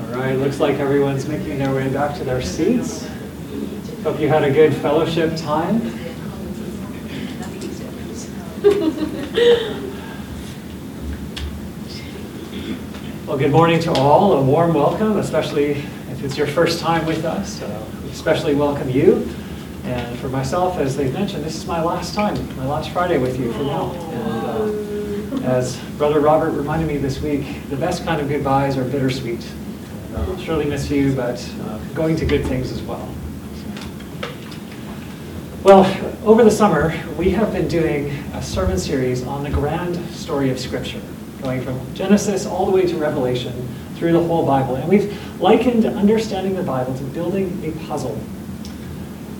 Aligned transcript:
All 0.00 0.16
right, 0.16 0.38
looks 0.38 0.60
like 0.60 0.76
everyone's 0.76 1.28
making 1.28 1.58
their 1.58 1.74
way 1.74 1.90
back 1.90 2.16
to 2.16 2.24
their 2.24 2.40
seats. 2.40 3.06
Hope 4.02 4.18
you 4.18 4.28
had 4.28 4.44
a 4.44 4.50
good 4.50 4.74
fellowship 4.76 5.36
time. 5.36 5.80
Well, 13.26 13.36
good 13.36 13.52
morning 13.52 13.78
to 13.80 13.92
all. 13.92 14.32
A 14.38 14.42
warm 14.42 14.72
welcome, 14.72 15.18
especially 15.18 15.72
if 16.10 16.24
it's 16.24 16.38
your 16.38 16.46
first 16.46 16.80
time 16.80 17.04
with 17.04 17.26
us. 17.26 17.60
Uh, 17.60 17.84
especially 18.10 18.54
welcome 18.54 18.88
you. 18.88 19.28
And 19.90 20.16
for 20.20 20.28
myself, 20.28 20.78
as 20.78 20.96
they've 20.96 21.12
mentioned, 21.12 21.42
this 21.42 21.56
is 21.56 21.66
my 21.66 21.82
last 21.82 22.14
time, 22.14 22.56
my 22.56 22.64
last 22.64 22.90
Friday 22.90 23.18
with 23.18 23.40
you 23.40 23.52
for 23.52 23.64
now. 23.64 23.90
And 23.90 25.42
uh, 25.42 25.46
as 25.48 25.80
Brother 25.98 26.20
Robert 26.20 26.52
reminded 26.52 26.86
me 26.86 26.96
this 26.96 27.20
week, 27.20 27.68
the 27.70 27.76
best 27.76 28.04
kind 28.04 28.20
of 28.20 28.28
goodbyes 28.28 28.76
are 28.76 28.84
bittersweet. 28.84 29.44
I'll 30.14 30.38
surely 30.38 30.64
miss 30.66 30.88
you, 30.92 31.12
but 31.12 31.44
uh, 31.62 31.78
going 31.92 32.14
to 32.16 32.24
good 32.24 32.46
things 32.46 32.70
as 32.70 32.80
well. 32.82 33.12
Well, 35.64 35.84
over 36.24 36.44
the 36.44 36.52
summer, 36.52 36.94
we 37.18 37.30
have 37.30 37.52
been 37.52 37.66
doing 37.66 38.10
a 38.34 38.42
sermon 38.44 38.78
series 38.78 39.24
on 39.26 39.42
the 39.42 39.50
grand 39.50 39.96
story 40.12 40.50
of 40.50 40.60
Scripture, 40.60 41.02
going 41.42 41.62
from 41.62 41.80
Genesis 41.94 42.46
all 42.46 42.64
the 42.64 42.70
way 42.70 42.86
to 42.86 42.96
Revelation 42.96 43.68
through 43.96 44.12
the 44.12 44.22
whole 44.22 44.46
Bible. 44.46 44.76
And 44.76 44.88
we've 44.88 45.40
likened 45.40 45.84
understanding 45.84 46.54
the 46.54 46.62
Bible 46.62 46.96
to 46.96 47.02
building 47.02 47.60
a 47.64 47.72
puzzle. 47.88 48.16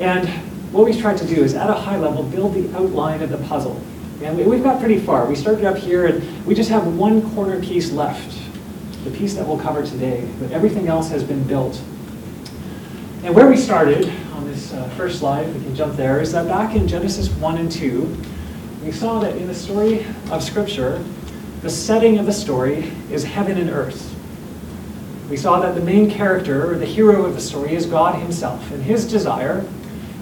And 0.01 0.27
what 0.73 0.87
we've 0.87 0.99
tried 0.99 1.19
to 1.19 1.27
do 1.27 1.45
is, 1.45 1.55
at 1.55 1.69
a 1.69 1.75
high 1.75 1.99
level, 1.99 2.23
build 2.23 2.55
the 2.55 2.75
outline 2.77 3.23
of 3.23 3.31
the 3.31 3.37
puzzle. 3.37 3.79
And 4.23 4.37
we- 4.37 4.45
we've 4.45 4.63
got 4.63 4.81
pretty 4.81 4.99
far. 4.99 5.27
We 5.27 5.35
started 5.35 5.65
up 5.65 5.77
here, 5.77 6.07
and 6.07 6.23
we 6.47 6.55
just 6.55 6.71
have 6.71 6.87
one 6.97 7.23
corner 7.35 7.59
piece 7.61 7.93
left, 7.93 8.35
the 9.05 9.11
piece 9.11 9.35
that 9.35 9.47
we'll 9.47 9.59
cover 9.59 9.83
today, 9.83 10.25
but 10.41 10.53
everything 10.53 10.89
else 10.89 11.11
has 11.11 11.23
been 11.23 11.43
built. 11.43 11.79
And 13.25 13.35
where 13.35 13.47
we 13.47 13.57
started 13.57 14.11
on 14.35 14.47
this 14.47 14.73
uh, 14.73 14.89
first 14.97 15.19
slide, 15.19 15.47
we 15.55 15.63
can 15.63 15.75
jump 15.75 15.97
there, 15.97 16.21
is 16.21 16.33
that 16.33 16.49
back 16.49 16.75
in 16.75 16.89
Genesis 16.89 17.29
1 17.29 17.59
and 17.59 17.71
2, 17.71 18.09
we 18.85 18.93
saw 18.93 19.21
that 19.21 19.37
in 19.37 19.47
the 19.47 19.55
story 19.55 20.07
of 20.31 20.43
Scripture, 20.43 20.99
the 21.61 21.69
setting 21.69 22.19
of 22.19 22.25
the 22.25 22.33
story 22.33 22.91
is 23.11 23.25
heaven 23.25 23.59
and 23.59 23.69
earth. 23.69 24.15
We 25.29 25.37
saw 25.37 25.61
that 25.61 25.75
the 25.75 25.83
main 25.83 26.11
character, 26.11 26.71
or 26.71 26.79
the 26.79 26.87
hero 26.87 27.27
of 27.27 27.35
the 27.35 27.41
story, 27.41 27.75
is 27.75 27.85
God 27.85 28.15
Himself, 28.15 28.73
and 28.73 28.83
His 28.83 29.05
desire 29.07 29.65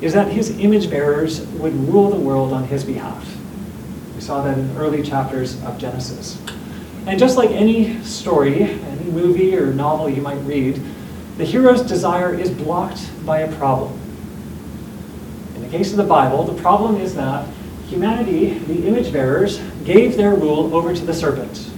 is 0.01 0.13
that 0.15 0.29
His 0.29 0.59
image 0.59 0.91
bearers 0.91 1.41
would 1.47 1.75
rule 1.89 2.11
the 2.11 2.21
world 2.21 2.53
on 2.53 2.65
His 2.65 2.85
behalf. 2.85 3.27
We 4.15 4.21
saw 4.21 4.43
that 4.43 4.59
in 4.59 4.77
early 4.77 5.03
chapters 5.03 5.63
of 5.65 5.79
Genesis. 5.79 6.41
And 7.07 7.19
just 7.19 7.37
like 7.37 7.51
any 7.51 8.03
story, 8.03 8.63
any 8.63 9.11
movie 9.11 9.57
or 9.57 9.73
novel 9.73 10.11
you 10.11 10.21
might 10.21 10.41
read, 10.45 10.81
the 11.39 11.45
hero's 11.45 11.83
desire 11.83 12.35
is 12.35 12.51
blocked 12.51 13.09
by 13.25 13.41
a 13.41 13.57
problem. 13.57 13.99
In 15.55 15.63
the 15.63 15.69
case 15.69 15.93
of 15.93 15.97
the 15.97 16.05
Bible, 16.05 16.45
the 16.45 16.61
problem 16.61 16.97
is 16.97 17.15
that 17.15 17.49
humanity, 17.87 18.59
the 18.59 18.87
image 18.87 19.13
bearers, 19.13 19.59
gave 19.85 20.17
their 20.17 20.35
rule 20.35 20.75
over 20.75 20.95
to 20.95 21.05
the 21.05 21.15
serpent. 21.15 21.71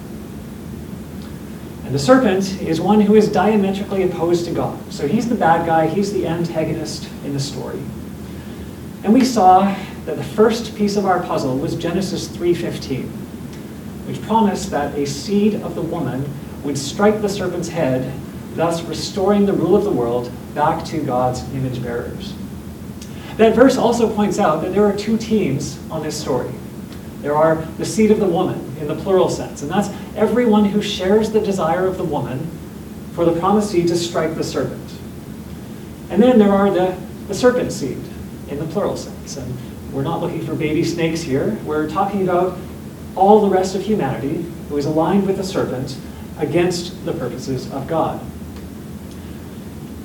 And 1.84 1.94
the 1.94 1.98
serpent 1.98 2.60
is 2.62 2.80
one 2.80 3.00
who 3.00 3.14
is 3.14 3.28
diametrically 3.30 4.05
opposed 4.05 4.44
to 4.46 4.52
God. 4.52 4.92
So 4.92 5.06
he's 5.06 5.28
the 5.28 5.34
bad 5.34 5.66
guy, 5.66 5.86
he's 5.86 6.12
the 6.12 6.27
antagonist 6.27 7.08
in 7.24 7.34
the 7.34 7.40
story. 7.40 7.80
And 9.02 9.14
we 9.14 9.24
saw 9.24 9.74
that 10.04 10.16
the 10.16 10.24
first 10.24 10.74
piece 10.76 10.96
of 10.96 11.06
our 11.06 11.22
puzzle 11.22 11.56
was 11.56 11.74
Genesis 11.74 12.28
3:15, 12.28 13.08
which 14.06 14.20
promised 14.22 14.70
that 14.70 14.96
a 14.96 15.06
seed 15.06 15.54
of 15.62 15.74
the 15.74 15.82
woman 15.82 16.24
would 16.64 16.76
strike 16.76 17.22
the 17.22 17.28
serpent's 17.28 17.68
head, 17.68 18.12
thus 18.55 18.83
restoring 18.83 19.46
the 19.46 19.52
rule 19.52 19.74
of 19.74 19.84
the 19.84 19.90
world 19.90 20.30
back 20.55 20.84
to 20.84 20.98
God's 20.98 21.42
image 21.55 21.83
bearers. 21.83 22.34
That 23.39 23.55
verse 23.55 23.78
also 23.78 24.12
points 24.14 24.39
out 24.39 24.60
that 24.62 24.74
there 24.74 24.84
are 24.84 24.96
two 24.96 25.16
teams 25.16 25.78
on 25.90 26.02
this 26.02 26.20
story. 26.20 26.50
There 27.22 27.36
are 27.36 27.64
the 27.78 27.86
seed 27.86 28.10
of 28.10 28.20
the 28.20 28.27
woman 28.27 28.77
in 28.80 28.86
the 28.86 28.96
plural 28.96 29.30
sense, 29.30 29.62
and 29.62 29.70
that's 29.70 29.89
everyone 30.14 30.66
who 30.66 30.83
shares 30.83 31.30
the 31.30 31.40
desire 31.40 31.86
of 31.86 31.96
the 31.96 32.05
woman 32.05 32.50
for 33.14 33.24
the 33.24 33.33
promised 33.33 33.70
seed 33.70 33.89
to 33.89 33.96
strike 33.96 34.34
the 34.34 34.44
serpent. 34.44 34.90
And 36.10 36.22
then 36.22 36.39
there 36.39 36.52
are 36.52 36.70
the, 36.70 36.94
the 37.28 37.34
serpent 37.34 37.72
seed 37.72 37.98
in 38.50 38.58
the 38.58 38.66
plural 38.66 38.96
sense. 38.96 39.36
And 39.36 39.56
we're 39.92 40.02
not 40.02 40.20
looking 40.20 40.44
for 40.44 40.55
baby 40.55 40.84
snakes 40.84 41.22
here. 41.22 41.58
We're 41.64 41.88
talking 41.88 42.22
about 42.22 42.58
all 43.16 43.40
the 43.40 43.48
rest 43.48 43.74
of 43.74 43.83
humanity 43.83 44.44
who 44.68 44.77
is 44.77 44.86
aligned 44.86 45.27
with 45.27 45.36
the 45.36 45.44
serpent 45.44 45.96
against 46.38 47.05
the 47.05 47.12
purposes 47.12 47.70
of 47.72 47.86
God. 47.86 48.20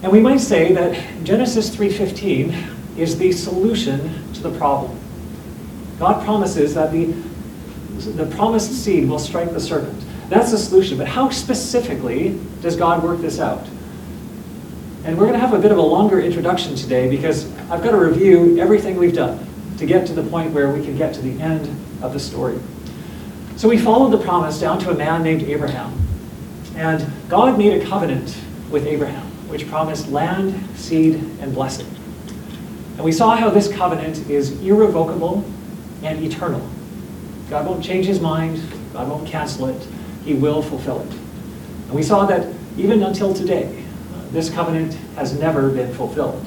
And 0.04 0.12
we 0.12 0.20
might 0.20 0.40
say 0.40 0.74
that 0.74 1.24
Genesis 1.24 1.76
3:15 1.76 2.54
is 2.98 3.18
the 3.18 3.32
solution 3.32 4.34
to 4.34 4.42
the 4.42 4.52
problem. 4.52 4.98
God 6.00 6.24
promises 6.24 6.74
that 6.76 6.92
the, 6.92 7.14
the 8.12 8.26
promised 8.36 8.72
seed 8.72 9.08
will 9.10 9.20
strike 9.20 9.52
the 9.54 9.60
serpent. 9.60 10.04
That's 10.30 10.52
the 10.52 10.58
solution. 10.58 10.98
But 10.98 11.08
how 11.08 11.30
specifically 11.30 12.40
does 12.62 12.76
God 12.76 13.04
work 13.04 13.22
this 13.22 13.40
out? 13.40 13.66
And 15.06 15.18
we're 15.18 15.28
going 15.28 15.40
to 15.40 15.40
have 15.40 15.54
a 15.54 15.60
bit 15.60 15.72
of 15.72 15.78
a 15.78 15.84
longer 15.84 16.20
introduction 16.20 16.76
today 16.76 17.10
because 17.10 17.52
I've 17.68 17.84
got 17.84 17.92
to 17.92 17.98
review 17.98 18.60
everything 18.60 18.96
we've 18.96 19.16
done 19.16 19.44
to 19.78 19.88
get 19.88 20.06
to 20.08 20.14
the 20.14 20.22
point 20.22 20.54
where 20.54 20.72
we 20.72 20.86
can 20.86 20.96
get 20.96 21.16
to 21.16 21.22
the 21.22 21.42
end 21.42 21.68
of 22.04 22.14
the 22.14 22.20
story. 22.20 22.60
So 23.56 23.68
we 23.68 23.80
followed 23.80 24.10
the 24.10 24.20
promise 24.20 24.60
down 24.60 24.78
to 24.80 24.92
a 24.92 24.94
man 24.94 25.24
named 25.24 25.42
Abraham. 25.44 26.00
And 26.76 27.12
God 27.28 27.58
made 27.58 27.82
a 27.82 27.86
covenant 27.86 28.38
with 28.70 28.86
Abraham, 28.86 29.26
which 29.48 29.68
promised 29.68 30.10
land, 30.10 30.78
seed, 30.78 31.16
and 31.40 31.56
blessing. 31.56 31.88
And 32.98 33.04
we 33.04 33.12
saw 33.12 33.36
how 33.36 33.50
this 33.50 33.68
covenant 33.72 34.30
is 34.30 34.62
irrevocable 34.62 35.44
and 36.04 36.24
eternal. 36.24 36.70
God 37.50 37.66
won't 37.66 37.84
change 37.84 38.06
his 38.06 38.20
mind, 38.20 38.62
God 38.94 39.10
won't 39.10 39.28
cancel 39.28 39.70
it, 39.70 39.88
he 40.24 40.36
will 40.36 40.62
fulfill 40.62 41.02
it. 41.02 41.12
And 41.88 41.94
we 41.94 42.04
saw 42.04 42.28
that 42.28 42.54
even 42.78 43.02
until 43.02 43.34
today, 43.34 43.84
uh, 44.14 44.32
this 44.32 44.52
covenant 44.52 44.94
has 45.16 45.38
never 45.40 45.70
been 45.70 45.92
fulfilled. 45.96 46.46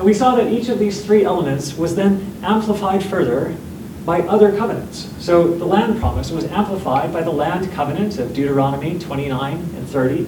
And 0.00 0.06
we 0.06 0.14
saw 0.14 0.34
that 0.36 0.50
each 0.50 0.70
of 0.70 0.78
these 0.78 1.04
three 1.04 1.24
elements 1.24 1.76
was 1.76 1.94
then 1.94 2.34
amplified 2.42 3.04
further 3.04 3.54
by 4.06 4.22
other 4.22 4.56
covenants. 4.56 5.12
So 5.18 5.46
the 5.46 5.66
land 5.66 6.00
promise 6.00 6.30
was 6.30 6.44
amplified 6.44 7.12
by 7.12 7.20
the 7.20 7.30
land 7.30 7.70
covenant 7.72 8.18
of 8.18 8.32
Deuteronomy 8.32 8.98
29 8.98 9.56
and 9.58 9.86
30. 9.86 10.20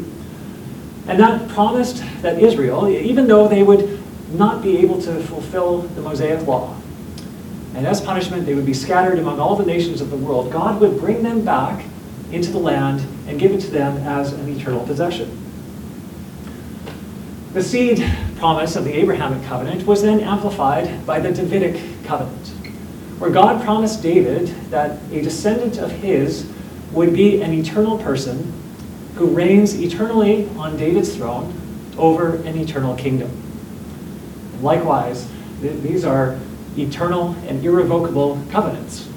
And 1.07 1.19
that 1.19 1.49
promised 1.49 2.05
that 2.21 2.39
Israel, 2.39 2.87
even 2.87 3.27
though 3.27 3.49
they 3.49 3.63
would 3.63 3.99
not 4.35 4.63
be 4.63 4.77
able 4.77 5.01
to 5.01 5.23
fulfill 5.23 5.79
the 5.79 6.03
Mosaic 6.03 6.47
law, 6.47 6.77
and 7.75 7.87
as 7.87 8.03
punishment 8.03 8.45
they 8.45 8.55
would 8.55 8.67
be 8.67 8.75
scattered 8.75 9.19
among 9.19 9.41
all 9.41 9.57
the 9.57 9.65
nations 9.65 10.03
of 10.03 10.11
the 10.11 10.19
world, 10.19 10.53
God 10.53 10.83
would 10.83 11.01
bring 11.01 11.23
them 11.23 11.47
back 11.47 11.83
into 12.31 12.51
the 12.51 12.59
land 12.59 13.01
and 13.27 13.41
give 13.41 13.53
it 13.53 13.63
to 13.63 13.71
them 13.71 13.97
as 14.07 14.35
an 14.35 14.55
eternal 14.55 14.85
possession. 14.85 15.42
The 17.53 17.63
seed 17.63 18.03
promise 18.37 18.77
of 18.77 18.85
the 18.85 18.95
Abrahamic 18.95 19.45
covenant 19.47 19.87
was 19.87 20.01
then 20.01 20.21
amplified 20.21 21.05
by 21.05 21.21
the 21.21 21.31
Davidic 21.31 22.03
covenant, 22.05 22.49
where 23.19 23.31
God 23.31 23.63
promised 23.63 24.03
David 24.03 24.49
that 24.71 24.99
a 25.11 25.21
descendant 25.21 25.77
of 25.77 25.91
his 25.91 26.51
would 26.93 27.13
be 27.13 27.43
an 27.43 27.53
eternal 27.53 27.99
person 27.99 28.55
who 29.17 29.27
reigns 29.27 29.79
eternally 29.79 30.49
on 30.57 30.79
David's 30.79 31.15
throne 31.15 31.53
over 31.99 32.37
an 32.37 32.59
eternal 32.59 32.97
kingdom. 32.97 33.31
Likewise, 34.63 35.29
th- 35.61 35.79
these 35.83 36.07
are 36.07 36.39
eternal 36.79 37.37
and 37.47 37.63
irrevocable 37.63 38.43
covenants 38.51 39.11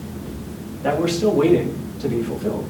that 0.83 0.99
we're 0.99 1.07
still 1.07 1.33
waiting 1.33 1.73
to 2.01 2.09
be 2.09 2.21
fulfilled. 2.21 2.69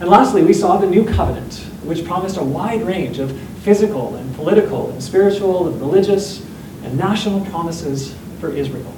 And 0.00 0.10
lastly, 0.10 0.42
we 0.42 0.52
saw 0.52 0.76
the 0.76 0.86
new 0.86 1.06
covenant, 1.06 1.54
which 1.82 2.04
promised 2.04 2.36
a 2.36 2.44
wide 2.44 2.82
range 2.82 3.18
of 3.18 3.47
physical 3.68 4.14
and 4.14 4.34
political 4.34 4.90
and 4.92 5.02
spiritual 5.02 5.68
and 5.68 5.78
religious 5.78 6.42
and 6.84 6.96
national 6.96 7.44
promises 7.50 8.16
for 8.40 8.50
Israel. 8.50 8.94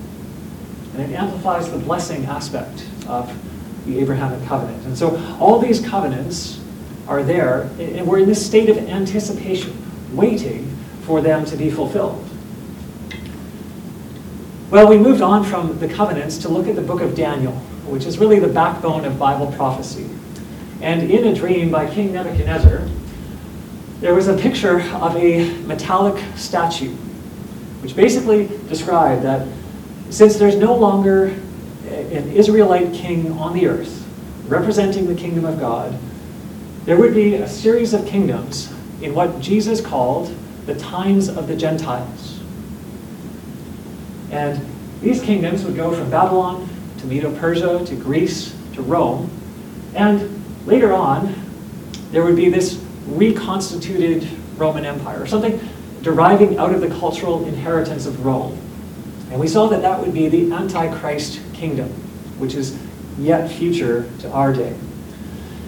And 0.94 1.02
it 1.02 1.12
amplifies 1.16 1.68
the 1.72 1.78
blessing 1.78 2.24
aspect 2.26 2.86
of 3.08 3.36
the 3.84 3.98
Abrahamic 3.98 4.46
covenant. 4.46 4.86
And 4.86 4.96
so 4.96 5.16
all 5.40 5.58
these 5.58 5.84
covenants 5.84 6.60
are 7.08 7.24
there, 7.24 7.62
and 7.80 8.06
we're 8.06 8.20
in 8.20 8.28
this 8.28 8.46
state 8.46 8.68
of 8.68 8.78
anticipation, 8.78 9.76
waiting 10.12 10.68
for 11.02 11.20
them 11.20 11.44
to 11.46 11.56
be 11.56 11.68
fulfilled. 11.68 12.24
Well, 14.70 14.86
we 14.86 14.98
moved 14.98 15.20
on 15.20 15.42
from 15.42 15.80
the 15.80 15.88
covenants 15.88 16.38
to 16.38 16.48
look 16.48 16.68
at 16.68 16.76
the 16.76 16.82
book 16.82 17.00
of 17.00 17.16
Daniel, 17.16 17.54
which 17.88 18.06
is 18.06 18.18
really 18.18 18.38
the 18.38 18.46
backbone 18.46 19.04
of 19.04 19.18
Bible 19.18 19.50
prophecy. 19.50 20.08
And 20.80 21.10
in 21.10 21.26
a 21.26 21.34
dream 21.34 21.72
by 21.72 21.92
King 21.92 22.12
Nebuchadnezzar, 22.12 22.88
there 24.00 24.14
was 24.14 24.28
a 24.28 24.36
picture 24.36 24.80
of 24.80 25.14
a 25.16 25.50
metallic 25.60 26.22
statue, 26.36 26.94
which 27.82 27.94
basically 27.94 28.48
described 28.68 29.22
that 29.22 29.46
since 30.08 30.36
there's 30.36 30.56
no 30.56 30.74
longer 30.74 31.26
an 31.86 32.30
Israelite 32.32 32.92
king 32.94 33.32
on 33.32 33.52
the 33.52 33.66
earth, 33.66 34.06
representing 34.46 35.06
the 35.06 35.14
kingdom 35.14 35.44
of 35.44 35.60
God, 35.60 35.96
there 36.86 36.96
would 36.96 37.14
be 37.14 37.34
a 37.34 37.48
series 37.48 37.92
of 37.92 38.06
kingdoms 38.06 38.72
in 39.02 39.14
what 39.14 39.38
Jesus 39.40 39.80
called 39.80 40.34
the 40.66 40.74
times 40.74 41.28
of 41.28 41.46
the 41.46 41.54
Gentiles. 41.54 42.40
And 44.30 44.64
these 45.02 45.20
kingdoms 45.20 45.64
would 45.64 45.76
go 45.76 45.94
from 45.94 46.10
Babylon 46.10 46.68
to 46.98 47.06
Medo-Persia 47.06 47.84
to 47.84 47.96
Greece 47.96 48.56
to 48.74 48.82
Rome. 48.82 49.30
And 49.94 50.42
later 50.66 50.92
on, 50.92 51.34
there 52.12 52.24
would 52.24 52.36
be 52.36 52.48
this 52.48 52.82
reconstituted 53.16 54.26
Roman 54.56 54.84
Empire, 54.84 55.22
or 55.22 55.26
something 55.26 55.60
deriving 56.02 56.58
out 56.58 56.74
of 56.74 56.80
the 56.80 56.88
cultural 56.88 57.46
inheritance 57.46 58.06
of 58.06 58.24
Rome. 58.24 58.58
And 59.30 59.38
we 59.38 59.46
saw 59.46 59.68
that 59.68 59.82
that 59.82 60.00
would 60.00 60.12
be 60.12 60.28
the 60.28 60.52
Antichrist 60.52 61.40
kingdom, 61.52 61.88
which 62.38 62.54
is 62.54 62.78
yet 63.18 63.50
future 63.50 64.10
to 64.20 64.30
our 64.30 64.52
day. 64.52 64.74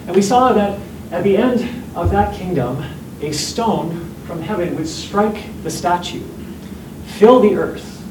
And 0.07 0.15
we 0.15 0.21
saw 0.21 0.53
that 0.53 0.79
at 1.11 1.23
the 1.23 1.37
end 1.37 1.83
of 1.95 2.11
that 2.11 2.35
kingdom, 2.35 2.83
a 3.21 3.31
stone 3.31 4.13
from 4.25 4.41
heaven 4.41 4.75
would 4.75 4.87
strike 4.87 5.63
the 5.63 5.69
statue, 5.69 6.23
fill 7.05 7.39
the 7.39 7.55
earth 7.55 8.03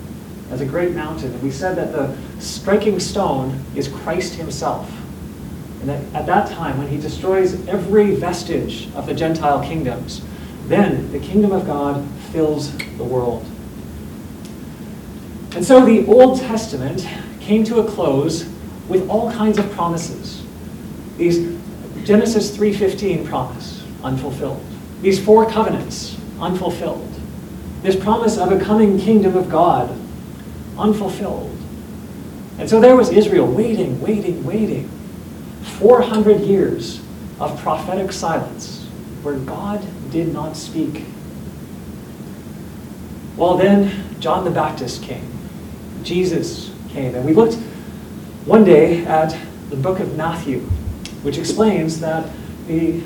as 0.50 0.60
a 0.60 0.66
great 0.66 0.92
mountain. 0.92 1.32
And 1.32 1.42
we 1.42 1.50
said 1.50 1.76
that 1.76 1.92
the 1.92 2.16
striking 2.40 3.00
stone 3.00 3.62
is 3.74 3.88
Christ 3.88 4.34
himself. 4.34 4.90
And 5.82 5.90
that 5.90 6.14
at 6.14 6.26
that 6.26 6.48
time, 6.48 6.78
when 6.78 6.86
he 6.86 6.96
destroys 6.96 7.66
every 7.66 8.14
vestige 8.14 8.88
of 8.94 9.06
the 9.06 9.14
Gentile 9.14 9.60
kingdoms, 9.64 10.22
then 10.68 11.10
the 11.10 11.18
kingdom 11.18 11.50
of 11.50 11.66
God 11.66 12.08
fills 12.30 12.76
the 12.76 13.02
world. 13.04 13.44
And 15.56 15.64
so 15.64 15.84
the 15.84 16.06
Old 16.06 16.38
Testament 16.38 17.04
came 17.40 17.64
to 17.64 17.80
a 17.80 17.90
close 17.90 18.48
with 18.88 19.08
all 19.10 19.32
kinds 19.32 19.58
of 19.58 19.72
promises. 19.72 20.44
These 21.18 21.58
Genesis 22.04 22.56
3:15 22.56 23.26
promise 23.26 23.82
unfulfilled. 24.04 24.60
These 25.02 25.18
four 25.18 25.46
covenants 25.46 26.16
unfulfilled. 26.40 27.10
This 27.82 27.96
promise 27.96 28.38
of 28.38 28.52
a 28.52 28.60
coming 28.60 29.00
kingdom 29.00 29.36
of 29.36 29.50
God 29.50 29.90
unfulfilled. 30.78 31.50
And 32.60 32.70
so 32.70 32.80
there 32.80 32.94
was 32.94 33.10
Israel 33.10 33.46
waiting, 33.46 34.00
waiting, 34.00 34.44
waiting. 34.44 34.88
400 35.78 36.40
years 36.40 37.00
of 37.40 37.60
prophetic 37.60 38.12
silence 38.12 38.86
where 39.22 39.36
God 39.36 39.86
did 40.10 40.32
not 40.32 40.56
speak. 40.56 41.04
Well, 43.36 43.56
then 43.56 44.20
John 44.20 44.44
the 44.44 44.50
Baptist 44.50 45.02
came. 45.02 45.26
Jesus 46.02 46.72
came. 46.90 47.14
And 47.14 47.24
we 47.24 47.32
looked 47.32 47.54
one 48.44 48.64
day 48.64 49.04
at 49.06 49.36
the 49.70 49.76
book 49.76 50.00
of 50.00 50.16
Matthew, 50.16 50.60
which 51.22 51.38
explains 51.38 52.00
that 52.00 52.30
the. 52.66 53.02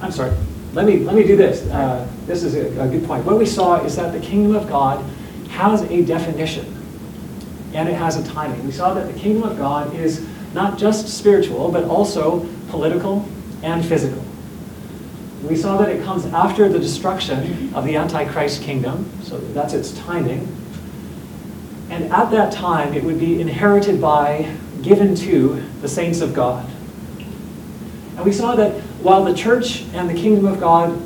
I'm 0.00 0.10
sorry, 0.10 0.36
let 0.72 0.86
me, 0.86 0.98
let 0.98 1.14
me 1.14 1.22
do 1.24 1.36
this. 1.36 1.66
Uh, 1.70 2.06
this 2.26 2.42
is 2.42 2.54
a, 2.54 2.80
a 2.80 2.88
good 2.88 3.04
point. 3.04 3.24
What 3.24 3.38
we 3.38 3.46
saw 3.46 3.82
is 3.84 3.96
that 3.96 4.12
the 4.12 4.20
kingdom 4.20 4.56
of 4.56 4.68
God 4.68 5.04
has 5.50 5.82
a 5.82 6.04
definition 6.04 6.66
and 7.74 7.88
it 7.88 7.94
has 7.94 8.16
a 8.16 8.24
timing. 8.32 8.64
We 8.64 8.72
saw 8.72 8.94
that 8.94 9.12
the 9.12 9.18
kingdom 9.18 9.48
of 9.48 9.56
God 9.56 9.94
is 9.94 10.26
not 10.54 10.78
just 10.78 11.08
spiritual, 11.08 11.70
but 11.70 11.84
also 11.84 12.46
political 12.70 13.28
and 13.62 13.84
physical. 13.84 14.22
We 15.42 15.56
saw 15.56 15.76
that 15.78 15.90
it 15.90 16.02
comes 16.04 16.24
after 16.26 16.68
the 16.68 16.78
destruction 16.78 17.74
of 17.74 17.84
the 17.84 17.96
Antichrist 17.96 18.62
kingdom, 18.62 19.10
so 19.22 19.38
that's 19.38 19.74
its 19.74 19.92
timing. 19.92 20.48
And 21.90 22.04
at 22.12 22.30
that 22.30 22.52
time, 22.52 22.94
it 22.94 23.04
would 23.04 23.20
be 23.20 23.40
inherited 23.40 24.00
by, 24.00 24.56
given 24.80 25.14
to 25.16 25.62
the 25.82 25.88
saints 25.88 26.20
of 26.22 26.32
God. 26.32 26.66
And 28.16 28.24
we 28.24 28.32
saw 28.32 28.54
that 28.54 28.80
while 29.02 29.24
the 29.24 29.34
church 29.34 29.82
and 29.92 30.08
the 30.08 30.14
kingdom 30.14 30.46
of 30.46 30.60
God 30.60 30.98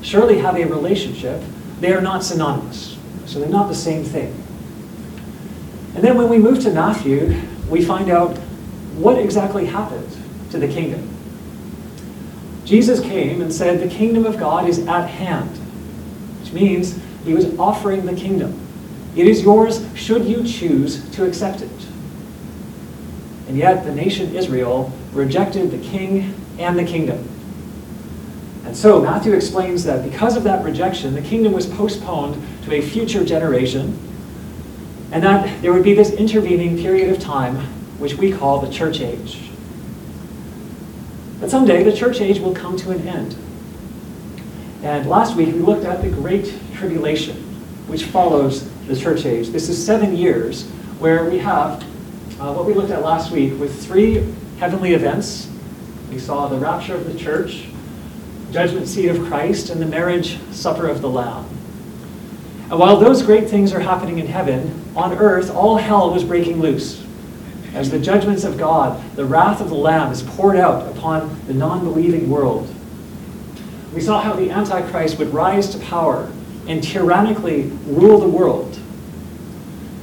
surely 0.00 0.38
have 0.38 0.56
a 0.56 0.64
relationship, 0.64 1.42
they 1.80 1.92
are 1.92 2.00
not 2.00 2.24
synonymous. 2.24 2.96
So 3.26 3.40
they're 3.40 3.48
not 3.48 3.68
the 3.68 3.74
same 3.74 4.04
thing. 4.04 4.32
And 5.94 6.02
then 6.02 6.16
when 6.16 6.30
we 6.30 6.38
move 6.38 6.60
to 6.60 6.70
Matthew, 6.70 7.42
we 7.68 7.84
find 7.84 8.10
out 8.10 8.38
what 8.96 9.18
exactly 9.18 9.66
happened 9.66 10.08
to 10.50 10.58
the 10.58 10.68
kingdom. 10.68 11.08
Jesus 12.64 13.00
came 13.00 13.42
and 13.42 13.52
said, 13.52 13.80
The 13.80 13.94
kingdom 13.94 14.24
of 14.24 14.38
God 14.38 14.68
is 14.68 14.86
at 14.86 15.08
hand, 15.08 15.50
which 16.40 16.52
means 16.52 16.98
he 17.24 17.34
was 17.34 17.58
offering 17.58 18.06
the 18.06 18.14
kingdom. 18.14 18.58
It 19.16 19.26
is 19.26 19.42
yours 19.42 19.84
should 19.94 20.24
you 20.24 20.44
choose 20.44 21.08
to 21.10 21.24
accept 21.24 21.60
it. 21.60 21.70
And 23.48 23.56
yet 23.56 23.84
the 23.84 23.94
nation 23.94 24.34
Israel 24.34 24.92
rejected 25.12 25.70
the 25.70 25.78
king 25.78 26.34
and 26.58 26.78
the 26.78 26.84
kingdom. 26.84 27.28
And 28.64 28.76
so 28.76 29.02
Matthew 29.02 29.34
explains 29.34 29.84
that 29.84 30.08
because 30.08 30.36
of 30.36 30.44
that 30.44 30.64
rejection, 30.64 31.14
the 31.14 31.20
kingdom 31.20 31.52
was 31.52 31.66
postponed 31.66 32.42
to 32.64 32.74
a 32.74 32.80
future 32.80 33.24
generation, 33.24 33.98
and 35.10 35.22
that 35.22 35.60
there 35.60 35.72
would 35.72 35.82
be 35.82 35.92
this 35.92 36.12
intervening 36.12 36.78
period 36.78 37.10
of 37.10 37.18
time, 37.18 37.66
which 38.02 38.14
we 38.14 38.32
call 38.32 38.58
the 38.58 38.70
church 38.70 39.00
age. 39.00 39.38
But 41.38 41.50
someday 41.50 41.84
the 41.84 41.96
church 41.96 42.20
age 42.20 42.40
will 42.40 42.52
come 42.52 42.76
to 42.78 42.90
an 42.90 43.06
end. 43.06 43.36
And 44.82 45.08
last 45.08 45.36
week 45.36 45.54
we 45.54 45.60
looked 45.60 45.84
at 45.84 46.02
the 46.02 46.08
Great 46.08 46.52
Tribulation, 46.74 47.36
which 47.86 48.02
follows 48.02 48.68
the 48.88 48.96
church 48.96 49.24
age. 49.24 49.50
This 49.50 49.68
is 49.68 49.86
seven 49.86 50.16
years 50.16 50.64
where 50.98 51.30
we 51.30 51.38
have 51.38 51.80
uh, 52.40 52.52
what 52.52 52.66
we 52.66 52.74
looked 52.74 52.90
at 52.90 53.02
last 53.02 53.30
week 53.30 53.56
with 53.60 53.86
three 53.86 54.34
heavenly 54.58 54.94
events. 54.94 55.48
We 56.10 56.18
saw 56.18 56.48
the 56.48 56.58
rapture 56.58 56.96
of 56.96 57.04
the 57.04 57.16
church, 57.16 57.66
judgment 58.50 58.88
seat 58.88 59.10
of 59.10 59.24
Christ, 59.28 59.70
and 59.70 59.80
the 59.80 59.86
marriage 59.86 60.40
supper 60.50 60.88
of 60.88 61.02
the 61.02 61.08
Lamb. 61.08 61.46
And 62.68 62.80
while 62.80 62.96
those 62.96 63.22
great 63.22 63.48
things 63.48 63.72
are 63.72 63.78
happening 63.80 64.18
in 64.18 64.26
heaven, 64.26 64.82
on 64.96 65.12
earth 65.12 65.54
all 65.54 65.76
hell 65.76 66.12
was 66.12 66.24
breaking 66.24 66.60
loose. 66.60 67.00
As 67.74 67.90
the 67.90 67.98
judgments 67.98 68.44
of 68.44 68.58
God, 68.58 69.02
the 69.16 69.24
wrath 69.24 69.60
of 69.60 69.68
the 69.68 69.74
Lamb 69.74 70.12
is 70.12 70.22
poured 70.22 70.56
out 70.56 70.94
upon 70.94 71.46
the 71.46 71.54
non 71.54 71.84
believing 71.84 72.28
world. 72.28 72.72
We 73.94 74.00
saw 74.00 74.20
how 74.20 74.34
the 74.34 74.50
Antichrist 74.50 75.18
would 75.18 75.32
rise 75.32 75.70
to 75.70 75.78
power 75.78 76.30
and 76.68 76.82
tyrannically 76.82 77.62
rule 77.86 78.18
the 78.18 78.28
world. 78.28 78.78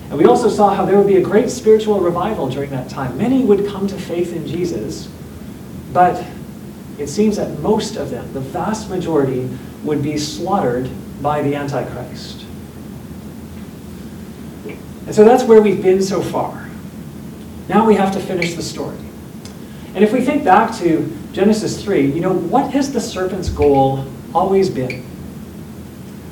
And 0.10 0.18
we 0.18 0.25
also 0.25 0.50
saw 0.50 0.74
how 0.74 0.86
there 0.86 0.98
would 0.98 1.07
be 1.07 1.18
a 1.18 1.21
great 1.21 1.50
spiritual 1.50 2.00
revival 2.00 2.49
during 2.49 2.71
that 2.71 2.90
time. 2.90 3.18
Many 3.18 3.44
would 3.44 3.68
come 3.68 3.88
to 3.88 3.95
faith 3.95 4.33
in 4.33 4.47
Jesus, 4.47 5.07
but 5.94 6.26
it 6.97 7.07
seems 7.07 7.38
that 7.38 7.59
most 7.59 7.95
of 7.95 8.09
them, 8.09 8.31
the 8.33 8.40
vast 8.40 8.90
majority, 8.90 9.49
would 9.83 10.02
be 10.02 10.18
slaughtered 10.18 10.90
by 11.21 11.42
the 11.42 11.56
Antichrist. 11.56 12.45
And 15.06 15.16
so 15.16 15.23
that's 15.23 15.44
where 15.44 15.61
we've 15.61 15.81
been 15.81 16.02
so 16.02 16.21
far. 16.21 16.69
Now 17.69 17.85
we 17.85 17.94
have 17.95 18.11
to 18.14 18.19
finish 18.19 18.56
the 18.56 18.64
story. 18.64 18.97
And 19.94 20.04
if 20.04 20.11
we 20.11 20.21
think 20.21 20.44
back 20.44 20.76
to 20.80 21.16
Genesis 21.31 21.81
3, 21.83 22.11
you 22.11 22.19
know, 22.19 22.33
what 22.33 22.71
has 22.71 22.92
the 22.92 22.99
serpent's 22.99 23.49
goal 23.49 24.06
always 24.33 24.71
been? 24.71 25.06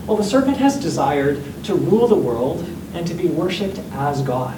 Well, 0.07 0.17
the 0.17 0.23
serpent 0.23 0.57
has 0.57 0.79
desired 0.79 1.43
to 1.65 1.75
rule 1.75 2.07
the 2.07 2.15
world 2.15 2.67
and 2.95 3.05
to 3.05 3.13
be 3.13 3.27
worshipped 3.27 3.79
as 3.93 4.23
God. 4.23 4.57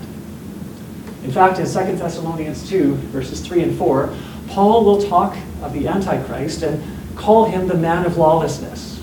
In 1.26 1.32
fact, 1.32 1.60
in 1.60 1.66
2 1.66 1.98
Thessalonians 1.98 2.70
2, 2.70 2.94
verses 2.94 3.46
3 3.46 3.64
and 3.64 3.78
4, 3.78 4.16
Paul 4.48 4.86
will 4.86 5.02
talk 5.02 5.38
of 5.62 5.74
the 5.74 5.86
Antichrist 5.86 6.64
and 6.64 6.82
call 7.18 7.46
him 7.46 7.68
the 7.68 7.76
man 7.76 8.06
of 8.06 8.18
lawlessness, 8.18 9.02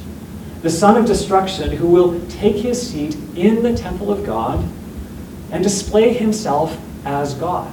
the 0.63 0.71
son 0.71 0.97
of 0.97 1.05
destruction 1.05 1.73
who 1.73 1.89
will 1.89 2.19
take 2.29 2.57
his 2.57 2.91
seat 2.91 3.17
in 3.37 3.63
the 3.63 3.77
temple 3.77 4.11
of 4.11 4.25
God 4.25 4.67
and 5.53 5.63
display 5.63 6.15
himself 6.15 6.79
as 7.07 7.35
God. 7.35 7.73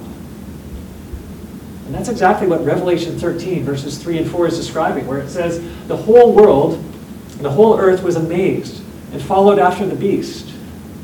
And 1.86 1.94
that's 1.94 2.08
exactly 2.08 2.46
what 2.46 2.64
Revelation 2.64 3.18
13, 3.18 3.64
verses 3.64 3.98
3 3.98 4.18
and 4.18 4.30
4 4.30 4.46
is 4.46 4.56
describing, 4.56 5.06
where 5.06 5.18
it 5.18 5.28
says, 5.28 5.60
The 5.86 5.96
whole 5.96 6.32
world, 6.32 6.82
the 7.40 7.50
whole 7.50 7.78
earth 7.78 8.02
was 8.02 8.16
amazed 8.16 8.82
and 9.12 9.20
followed 9.20 9.58
after 9.58 9.84
the 9.84 9.94
beast. 9.94 10.50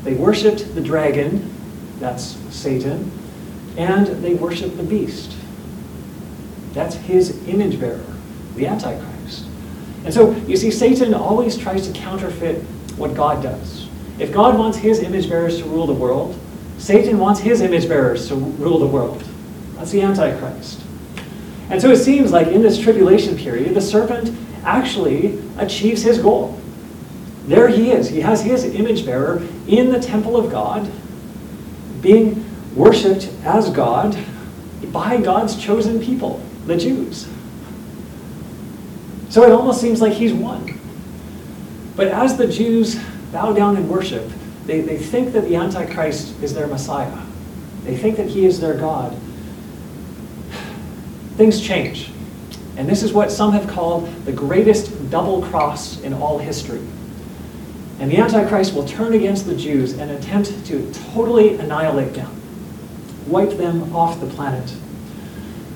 They 0.03 0.15
worshiped 0.15 0.73
the 0.73 0.81
dragon, 0.81 1.53
that's 1.99 2.37
Satan, 2.49 3.11
and 3.77 4.07
they 4.23 4.33
worshiped 4.33 4.77
the 4.77 4.83
beast. 4.83 5.35
That's 6.73 6.95
his 6.95 7.47
image 7.47 7.79
bearer, 7.79 8.03
the 8.55 8.65
Antichrist. 8.65 9.45
And 10.03 10.11
so, 10.11 10.31
you 10.47 10.57
see, 10.57 10.71
Satan 10.71 11.13
always 11.13 11.55
tries 11.57 11.87
to 11.87 11.93
counterfeit 11.93 12.63
what 12.97 13.13
God 13.13 13.43
does. 13.43 13.87
If 14.17 14.31
God 14.31 14.57
wants 14.57 14.77
his 14.79 14.99
image 14.99 15.29
bearers 15.29 15.59
to 15.59 15.65
rule 15.65 15.85
the 15.85 15.93
world, 15.93 16.39
Satan 16.81 17.19
wants 17.19 17.39
his 17.39 17.61
image 17.61 17.87
bearers 17.87 18.27
to 18.27 18.35
rule 18.35 18.79
the 18.79 18.87
world. 18.87 19.23
That's 19.75 19.91
the 19.91 20.01
Antichrist. 20.01 20.81
And 21.69 21.79
so 21.79 21.91
it 21.91 21.97
seems 21.97 22.31
like 22.31 22.47
in 22.47 22.63
this 22.63 22.79
tribulation 22.79 23.37
period, 23.37 23.75
the 23.75 23.81
serpent 23.81 24.35
actually 24.63 25.39
achieves 25.59 26.01
his 26.01 26.17
goal. 26.17 26.59
There 27.45 27.67
he 27.67 27.91
is. 27.91 28.09
He 28.09 28.19
has 28.21 28.41
his 28.41 28.65
image 28.65 29.05
bearer 29.05 29.47
in 29.67 29.91
the 29.91 29.99
temple 29.99 30.35
of 30.35 30.49
God, 30.49 30.91
being 32.01 32.43
worshipped 32.75 33.29
as 33.43 33.69
God 33.69 34.17
by 34.91 35.21
God's 35.21 35.55
chosen 35.55 36.01
people, 36.01 36.41
the 36.65 36.77
Jews. 36.77 37.27
So 39.29 39.43
it 39.43 39.51
almost 39.51 39.79
seems 39.79 40.01
like 40.01 40.13
he's 40.13 40.33
won. 40.33 40.79
But 41.95 42.07
as 42.07 42.37
the 42.37 42.47
Jews 42.47 42.99
bow 43.31 43.53
down 43.53 43.77
and 43.77 43.87
worship, 43.87 44.27
they, 44.71 44.79
they 44.79 44.97
think 44.97 45.33
that 45.33 45.41
the 45.41 45.57
Antichrist 45.57 46.41
is 46.41 46.53
their 46.53 46.65
Messiah. 46.65 47.21
They 47.83 47.97
think 47.97 48.15
that 48.15 48.27
he 48.27 48.45
is 48.45 48.61
their 48.61 48.75
God. 48.75 49.17
Things 51.35 51.59
change. 51.59 52.09
And 52.77 52.87
this 52.87 53.03
is 53.03 53.11
what 53.11 53.31
some 53.31 53.51
have 53.51 53.67
called 53.67 54.07
the 54.23 54.31
greatest 54.31 55.09
double 55.09 55.41
cross 55.41 55.99
in 56.03 56.13
all 56.13 56.37
history. 56.37 56.79
And 57.99 58.09
the 58.09 58.17
Antichrist 58.17 58.73
will 58.73 58.87
turn 58.87 59.13
against 59.13 59.45
the 59.45 59.55
Jews 59.55 59.97
and 59.97 60.09
attempt 60.09 60.65
to 60.67 60.89
totally 61.13 61.55
annihilate 61.55 62.13
them, 62.13 62.31
wipe 63.27 63.57
them 63.57 63.93
off 63.93 64.21
the 64.21 64.27
planet. 64.27 64.73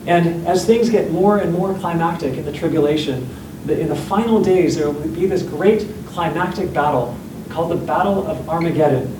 And 0.07 0.47
as 0.47 0.65
things 0.65 0.89
get 0.89 1.11
more 1.11 1.39
and 1.39 1.51
more 1.51 1.77
climactic 1.79 2.37
in 2.37 2.45
the 2.45 2.53
tribulation, 2.53 3.29
in 3.67 3.89
the 3.89 3.95
final 3.95 4.41
days, 4.41 4.77
there 4.77 4.89
will 4.89 5.09
be 5.09 5.25
this 5.25 5.43
great 5.43 5.85
climactic 6.05 6.71
battle 6.71 7.17
called 7.55 7.71
the 7.71 7.85
Battle 7.85 8.27
of 8.27 8.49
Armageddon. 8.49 9.17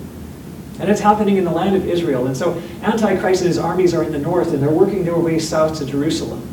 And 0.78 0.90
it's 0.90 1.00
happening 1.00 1.38
in 1.38 1.44
the 1.44 1.50
land 1.50 1.74
of 1.74 1.88
Israel. 1.88 2.26
And 2.26 2.36
so 2.36 2.62
Antichrist 2.82 3.40
and 3.40 3.48
his 3.48 3.56
armies 3.56 3.94
are 3.94 4.02
in 4.02 4.12
the 4.12 4.18
north, 4.18 4.52
and 4.52 4.62
they're 4.62 4.68
working 4.68 5.04
their 5.06 5.16
way 5.16 5.38
south 5.38 5.78
to 5.78 5.86
Jerusalem. 5.86 6.46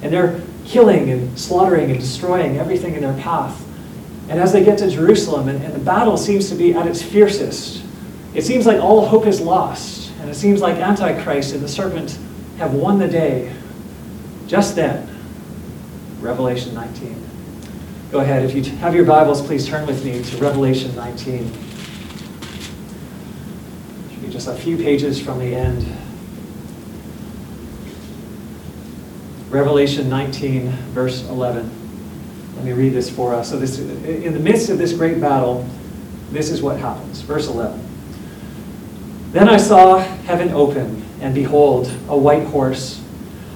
And 0.00 0.10
they're 0.10 0.40
killing 0.64 1.10
and 1.10 1.38
slaughtering 1.38 1.90
and 1.90 2.00
destroying 2.00 2.56
everything 2.56 2.94
in 2.94 3.02
their 3.02 3.16
path. 3.20 3.62
And 4.30 4.40
as 4.40 4.54
they 4.54 4.64
get 4.64 4.78
to 4.78 4.90
Jerusalem, 4.90 5.48
and, 5.48 5.62
and 5.62 5.74
the 5.74 5.80
battle 5.80 6.16
seems 6.16 6.48
to 6.48 6.54
be 6.54 6.72
at 6.72 6.86
its 6.86 7.02
fiercest, 7.02 7.84
it 8.34 8.42
seems 8.42 8.64
like 8.64 8.80
all 8.80 9.06
hope 9.06 9.26
is 9.26 9.38
lost. 9.38 10.12
And 10.20 10.30
it 10.30 10.34
seems 10.34 10.62
like 10.62 10.76
Antichrist 10.76 11.52
and 11.52 11.62
the 11.62 11.68
serpent 11.68 12.18
have 12.56 12.72
won 12.72 12.98
the 12.98 13.08
day. 13.08 13.54
Just 14.46 14.76
then, 14.76 15.06
Revelation 16.20 16.72
19. 16.72 17.31
Go 18.12 18.20
ahead, 18.20 18.44
if 18.44 18.54
you 18.54 18.62
have 18.76 18.94
your 18.94 19.06
Bibles, 19.06 19.40
please 19.40 19.66
turn 19.66 19.86
with 19.86 20.04
me 20.04 20.22
to 20.22 20.36
Revelation 20.36 20.94
19. 20.94 21.50
Should 24.10 24.20
be 24.20 24.28
just 24.28 24.48
a 24.48 24.54
few 24.54 24.76
pages 24.76 25.18
from 25.18 25.38
the 25.38 25.54
end. 25.54 25.86
Revelation 29.48 30.10
19, 30.10 30.68
verse 30.92 31.26
11. 31.30 31.70
Let 32.56 32.64
me 32.66 32.72
read 32.74 32.92
this 32.92 33.08
for 33.08 33.34
us. 33.34 33.48
So, 33.48 33.58
this, 33.58 33.78
in 33.78 34.34
the 34.34 34.40
midst 34.40 34.68
of 34.68 34.76
this 34.76 34.92
great 34.92 35.18
battle, 35.18 35.66
this 36.32 36.50
is 36.50 36.60
what 36.60 36.78
happens. 36.78 37.22
Verse 37.22 37.48
11. 37.48 37.82
Then 39.30 39.48
I 39.48 39.56
saw 39.56 39.96
heaven 39.96 40.50
open, 40.50 41.02
and 41.22 41.34
behold, 41.34 41.90
a 42.10 42.18
white 42.18 42.44
horse. 42.44 43.01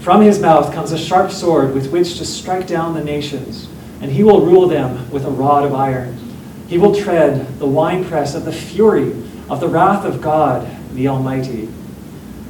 From 0.00 0.22
his 0.22 0.40
mouth 0.40 0.72
comes 0.72 0.92
a 0.92 0.98
sharp 0.98 1.30
sword 1.30 1.74
with 1.74 1.90
which 1.90 2.16
to 2.18 2.24
strike 2.24 2.66
down 2.66 2.94
the 2.94 3.04
nations, 3.04 3.68
and 4.00 4.10
he 4.10 4.24
will 4.24 4.46
rule 4.46 4.66
them 4.66 5.10
with 5.10 5.26
a 5.26 5.30
rod 5.30 5.64
of 5.64 5.74
iron. 5.74 6.18
He 6.68 6.78
will 6.78 6.94
tread 6.94 7.58
the 7.58 7.66
winepress 7.66 8.34
of 8.34 8.46
the 8.46 8.52
fury 8.52 9.12
of 9.50 9.60
the 9.60 9.68
wrath 9.68 10.06
of 10.06 10.22
God, 10.22 10.66
the 10.94 11.08
Almighty. 11.08 11.68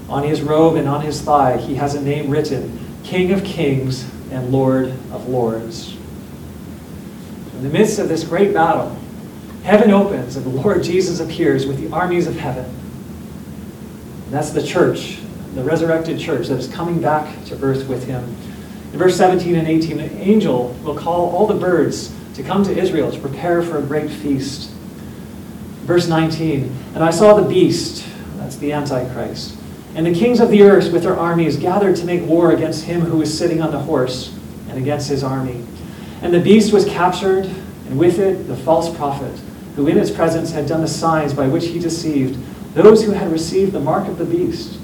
On 0.09 0.23
his 0.23 0.43
robe 0.43 0.77
and 0.77 0.87
on 0.87 1.01
his 1.01 1.23
thigh 1.23 1.57
he 1.57 1.75
has 1.75 1.95
a 1.95 2.01
name 2.01 2.31
written 2.31 2.79
King 3.03 3.33
of 3.33 3.43
Kings 3.43 4.09
and 4.31 4.53
Lord 4.53 4.89
of 5.11 5.29
Lords. 5.29 5.97
In 7.57 7.63
the 7.63 7.69
midst 7.69 7.99
of 7.99 8.09
this 8.09 8.23
great 8.23 8.55
battle, 8.55 8.97
heaven 9.65 9.91
opens 9.91 10.37
and 10.37 10.47
the 10.47 10.51
Lord 10.51 10.85
Jesus 10.85 11.19
appears 11.19 11.67
with 11.67 11.79
the 11.79 11.95
armies 11.95 12.27
of 12.29 12.37
heaven. 12.37 12.65
And 12.65 14.33
that's 14.33 14.51
the 14.51 14.63
church, 14.63 15.19
the 15.55 15.65
resurrected 15.65 16.19
church 16.19 16.49
that 16.49 16.59
is 16.59 16.69
coming 16.69 17.01
back 17.01 17.45
to 17.47 17.61
earth 17.63 17.89
with 17.89 18.07
him. 18.07 18.25
In 18.93 18.99
verse 18.99 19.17
17 19.17 19.55
and 19.55 19.69
18, 19.69 20.01
an 20.01 20.17
angel 20.19 20.77
will 20.83 20.97
call 20.97 21.31
all 21.31 21.47
the 21.47 21.55
birds 21.55 22.15
to 22.35 22.43
come 22.43 22.65
to 22.65 22.77
Israel 22.77 23.11
to 23.11 23.19
prepare 23.19 23.63
for 23.63 23.79
a 23.79 23.83
great 23.83 24.11
feast. 24.11 24.71
Verse 25.85 26.09
19, 26.09 26.75
and 26.95 27.03
I 27.03 27.11
saw 27.11 27.35
the 27.35 27.49
beast, 27.49 28.07
that's 28.37 28.57
the 28.57 28.73
Antichrist, 28.73 29.57
and 29.95 30.07
the 30.07 30.15
kings 30.15 30.41
of 30.41 30.51
the 30.51 30.63
earth 30.63 30.93
with 30.93 31.03
their 31.03 31.19
armies 31.19 31.57
gathered 31.57 31.97
to 31.97 32.05
make 32.05 32.25
war 32.27 32.53
against 32.53 32.85
him 32.85 33.01
who 33.01 33.19
was 33.19 33.37
sitting 33.37 33.61
on 33.61 33.73
the 33.73 33.79
horse 33.79 34.37
and 34.69 34.79
against 34.79 35.09
his 35.09 35.25
army. 35.25 35.65
And 36.23 36.33
the 36.33 36.41
beast 36.41 36.73
was 36.73 36.85
captured, 36.85 37.47
and 37.87 37.99
with 37.99 38.21
it 38.21 38.47
the 38.47 38.57
false 38.57 38.95
prophet, 38.97 39.37
who 39.75 39.89
in 39.89 39.99
its 39.99 40.11
presence 40.11 40.53
had 40.53 40.67
done 40.67 40.81
the 40.81 40.89
signs 40.89 41.35
by 41.35 41.49
which 41.49 41.67
he 41.67 41.81
deceived 41.81 42.39
those 42.75 43.05
who 43.05 43.11
had 43.11 43.33
received 43.33 43.73
the 43.73 43.81
mark 43.81 44.07
of 44.07 44.17
the 44.17 44.25
beast 44.25 44.80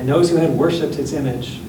and 0.00 0.08
those 0.08 0.30
who 0.30 0.36
had 0.36 0.56
worshipped 0.56 0.98
its 0.98 1.12
image. 1.12 1.60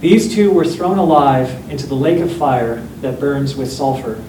These 0.00 0.34
two 0.34 0.52
were 0.52 0.66
thrown 0.66 0.98
alive 0.98 1.70
into 1.70 1.86
the 1.86 1.94
lake 1.94 2.20
of 2.20 2.30
fire 2.30 2.86
that 3.00 3.18
burns 3.18 3.56
with 3.56 3.72
sulfur. 3.72 4.22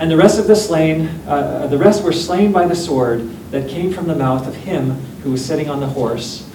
And 0.00 0.10
the 0.10 0.16
rest 0.16 0.40
of 0.40 0.48
the 0.48 0.56
slain, 0.56 1.06
uh, 1.28 1.68
the 1.68 1.78
rest 1.78 2.02
were 2.02 2.12
slain 2.12 2.50
by 2.50 2.66
the 2.66 2.74
sword 2.74 3.30
that 3.52 3.70
came 3.70 3.92
from 3.92 4.08
the 4.08 4.16
mouth 4.16 4.48
of 4.48 4.56
him 4.56 4.90
who 5.22 5.30
was 5.30 5.44
sitting 5.44 5.70
on 5.70 5.78
the 5.78 5.86
horse, 5.86 6.50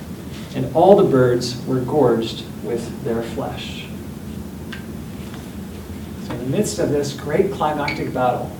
and 0.56 0.76
all 0.76 0.98
the 0.98 1.10
birds 1.10 1.66
were 1.66 1.80
gorged 1.80 2.44
with 2.64 3.04
their 3.06 3.24
flesh. 3.24 3.88
So, 6.26 6.34
in 6.34 6.40
the 6.40 6.58
midst 6.58 6.80
of 6.80 6.90
this 6.90 7.14
great 7.14 7.54
climactic 7.54 8.14
battle, 8.14 8.52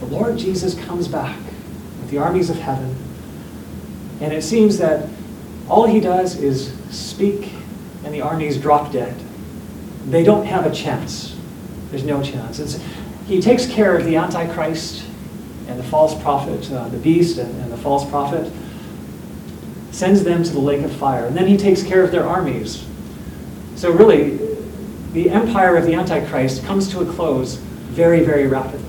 the 0.00 0.06
Lord 0.06 0.36
Jesus 0.36 0.74
comes 0.74 1.06
back 1.06 1.36
with 2.00 2.10
the 2.10 2.18
armies 2.18 2.50
of 2.50 2.58
heaven, 2.58 2.96
and 4.20 4.32
it 4.32 4.42
seems 4.42 4.76
that 4.78 5.08
all 5.68 5.86
he 5.86 6.00
does 6.00 6.36
is 6.36 6.72
speak, 6.90 7.52
and 8.04 8.14
the 8.14 8.20
armies 8.20 8.56
drop 8.58 8.92
dead. 8.92 9.14
They 10.06 10.24
don't 10.24 10.46
have 10.46 10.66
a 10.66 10.74
chance. 10.74 11.36
There's 11.90 12.04
no 12.04 12.22
chance. 12.22 12.58
It's, 12.58 12.78
he 13.26 13.40
takes 13.40 13.66
care 13.66 13.96
of 13.96 14.04
the 14.04 14.16
Antichrist 14.16 15.04
and 15.68 15.78
the 15.78 15.84
false 15.84 16.20
prophet, 16.22 16.70
uh, 16.72 16.88
the 16.88 16.98
beast 16.98 17.38
and, 17.38 17.62
and 17.62 17.70
the 17.70 17.76
false 17.76 18.08
prophet, 18.08 18.50
sends 19.90 20.24
them 20.24 20.42
to 20.42 20.50
the 20.50 20.58
lake 20.58 20.82
of 20.82 20.92
fire. 20.92 21.26
And 21.26 21.36
then 21.36 21.46
he 21.46 21.56
takes 21.56 21.82
care 21.82 22.02
of 22.02 22.10
their 22.10 22.26
armies. 22.26 22.86
So, 23.76 23.90
really, 23.90 24.36
the 25.12 25.30
empire 25.30 25.76
of 25.76 25.84
the 25.84 25.94
Antichrist 25.94 26.64
comes 26.64 26.88
to 26.90 27.00
a 27.00 27.12
close 27.12 27.56
very, 27.56 28.24
very 28.24 28.46
rapidly. 28.46 28.84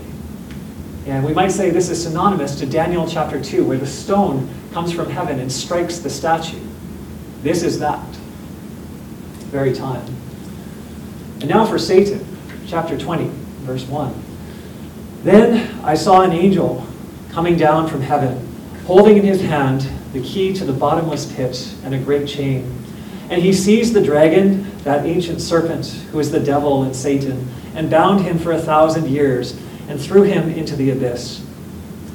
And 1.05 1.25
we 1.25 1.33
might 1.33 1.51
say 1.51 1.69
this 1.69 1.89
is 1.89 2.03
synonymous 2.03 2.55
to 2.59 2.65
Daniel 2.65 3.07
chapter 3.07 3.41
2, 3.41 3.65
where 3.65 3.77
the 3.77 3.87
stone 3.87 4.49
comes 4.71 4.91
from 4.91 5.09
heaven 5.09 5.39
and 5.39 5.51
strikes 5.51 5.99
the 5.99 6.09
statue. 6.09 6.59
This 7.41 7.63
is 7.63 7.79
that 7.79 8.05
very 9.49 9.73
time. 9.73 10.05
And 11.41 11.47
now 11.47 11.65
for 11.65 11.79
Satan, 11.79 12.25
chapter 12.67 12.97
20, 12.97 13.29
verse 13.61 13.87
1. 13.87 14.13
Then 15.23 15.79
I 15.83 15.95
saw 15.95 16.21
an 16.21 16.33
angel 16.33 16.85
coming 17.31 17.57
down 17.57 17.87
from 17.87 18.01
heaven, 18.01 18.47
holding 18.85 19.17
in 19.17 19.23
his 19.23 19.41
hand 19.41 19.89
the 20.13 20.21
key 20.21 20.53
to 20.53 20.65
the 20.65 20.73
bottomless 20.73 21.31
pit 21.33 21.73
and 21.83 21.93
a 21.93 21.99
great 21.99 22.27
chain. 22.27 22.75
And 23.29 23.41
he 23.41 23.53
seized 23.53 23.93
the 23.93 24.03
dragon, 24.03 24.69
that 24.83 25.05
ancient 25.05 25.39
serpent, 25.41 25.87
who 26.11 26.19
is 26.19 26.31
the 26.31 26.39
devil 26.39 26.83
and 26.83 26.95
Satan, 26.95 27.47
and 27.75 27.89
bound 27.89 28.21
him 28.21 28.39
for 28.39 28.51
a 28.51 28.59
thousand 28.59 29.07
years, 29.07 29.57
and 29.87 29.99
threw 29.99 30.23
him 30.23 30.49
into 30.49 30.75
the 30.75 30.91
abyss, 30.91 31.45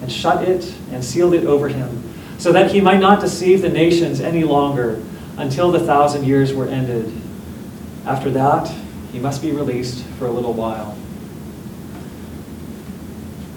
and 0.03 0.11
shut 0.11 0.47
it 0.47 0.75
and 0.91 1.05
sealed 1.05 1.35
it 1.35 1.47
over 1.47 1.69
him, 1.69 2.13
so 2.39 2.53
that 2.53 2.73
he 2.73 2.81
might 2.81 3.01
not 3.01 3.21
deceive 3.21 3.63
the 3.63 3.69
nations 3.69 4.21
any 4.21 4.45
longer 4.45 5.01
until 5.37 5.71
the 5.71 5.81
thousand 5.81 6.25
years 6.25 6.53
were 6.53 6.69
ended. 6.69 7.13
After 8.07 8.31
that, 8.31 8.73
he 9.13 9.19
must 9.19 9.43
be 9.43 9.53
released 9.53 10.05
for 10.19 10.27
a 10.27 10.31
little 10.31 10.53
while. 10.53 10.97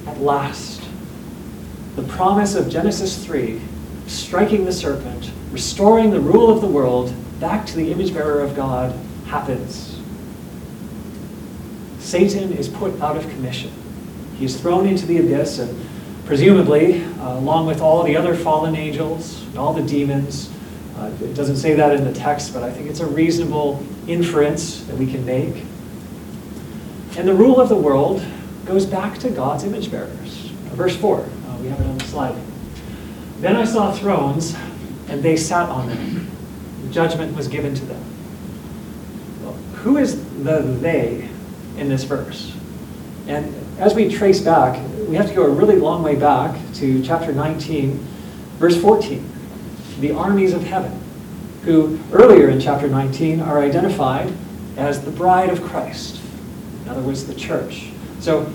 At 0.08 0.22
last, 0.22 0.82
the 1.96 2.04
promise 2.04 2.56
of 2.56 2.70
Genesis 2.70 3.24
3, 3.26 3.60
striking 4.08 4.66
the 4.66 4.72
serpent, 4.72 5.32
restoring 5.52 6.12
the 6.12 6.20
rule 6.20 6.50
of 6.50 6.62
the 6.62 6.68
world 6.68 7.14
back 7.40 7.66
to 7.68 7.76
the 7.76 7.92
image 7.92 8.14
bearer 8.14 8.42
of 8.42 8.56
God, 8.56 8.96
happens. 9.26 10.00
Satan 12.00 12.54
is 12.54 12.70
put 12.70 13.00
out 13.02 13.18
of 13.18 13.30
commission. 13.30 13.72
He 14.38 14.46
is 14.46 14.60
thrown 14.60 14.88
into 14.88 15.06
the 15.06 15.18
abyss, 15.18 15.60
and 15.60 15.90
presumably, 16.26 17.04
uh, 17.04 17.38
along 17.38 17.68
with 17.68 17.82
all 17.82 18.04
the 18.04 18.16
other 18.16 18.34
fallen 18.34 18.76
angels 18.76 19.42
and 19.48 19.58
all 19.58 19.74
the 19.74 19.84
demons, 19.84 20.50
Uh, 20.98 21.12
it 21.22 21.36
doesn't 21.36 21.58
say 21.58 21.76
that 21.76 21.96
in 21.96 22.04
the 22.04 22.14
text, 22.14 22.54
but 22.54 22.64
I 22.64 22.72
think 22.72 22.90
it's 22.90 23.02
a 23.02 23.06
reasonable 23.06 23.86
inference 24.08 24.84
that 24.86 24.98
we 24.98 25.06
can 25.06 25.24
make. 25.26 25.64
And 27.18 27.28
the 27.28 27.34
rule 27.34 27.62
of 27.62 27.70
the 27.70 27.76
world 27.76 28.26
goes 28.66 28.86
back 28.86 29.20
to 29.20 29.30
God's 29.30 29.64
image 29.64 29.92
bearers. 29.92 30.48
Verse 30.74 30.96
4, 30.96 31.20
uh, 31.20 31.58
we 31.60 31.68
have 31.68 31.80
it 31.80 31.86
on 31.86 31.98
the 31.98 32.06
slide. 32.06 32.36
Then 33.40 33.56
I 33.56 33.66
saw 33.66 33.92
thrones, 33.92 34.56
and 35.08 35.22
they 35.22 35.38
sat 35.38 35.70
on 35.70 35.88
them. 35.88 36.32
Judgment 36.92 37.36
was 37.36 37.48
given 37.48 37.76
to 37.76 37.86
them. 37.86 38.04
Well, 39.44 39.54
who 39.54 39.98
is 39.98 40.24
the 40.44 40.62
they 40.62 41.30
in 41.78 41.90
this 41.90 42.04
verse? 42.04 42.56
And 43.28 43.54
as 43.80 43.94
we 43.94 44.10
trace 44.10 44.42
back, 44.42 44.82
we 45.08 45.16
have 45.16 45.28
to 45.28 45.36
go 45.36 45.44
a 45.44 45.50
really 45.50 45.76
long 45.76 46.02
way 46.02 46.16
back 46.16 46.58
to 46.76 47.04
chapter 47.04 47.32
19, 47.32 47.98
verse 48.58 48.80
14. 48.82 49.37
The 50.00 50.12
armies 50.12 50.54
of 50.54 50.64
heaven, 50.64 50.92
who 51.64 52.00
earlier 52.12 52.50
in 52.50 52.60
chapter 52.60 52.88
19 52.88 53.42
are 53.42 53.60
identified 53.60 54.32
as 54.78 55.04
the 55.04 55.12
bride 55.12 55.50
of 55.50 55.64
Christ. 55.64 56.22
In 56.84 56.90
other 56.90 57.02
words, 57.02 57.26
the 57.26 57.36
church. 57.36 57.90
So, 58.20 58.52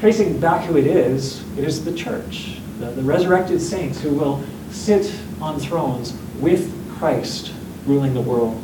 tracing 0.00 0.38
back 0.40 0.64
who 0.64 0.76
it 0.76 0.86
is, 0.86 1.42
it 1.56 1.64
is 1.64 1.84
the 1.84 1.94
church, 1.94 2.58
the, 2.78 2.86
the 2.86 3.02
resurrected 3.02 3.60
saints 3.62 4.00
who 4.00 4.10
will 4.10 4.44
sit 4.70 5.14
on 5.40 5.58
thrones 5.58 6.16
with 6.40 6.72
Christ 6.98 7.52
ruling 7.86 8.12
the 8.12 8.20
world. 8.20 8.60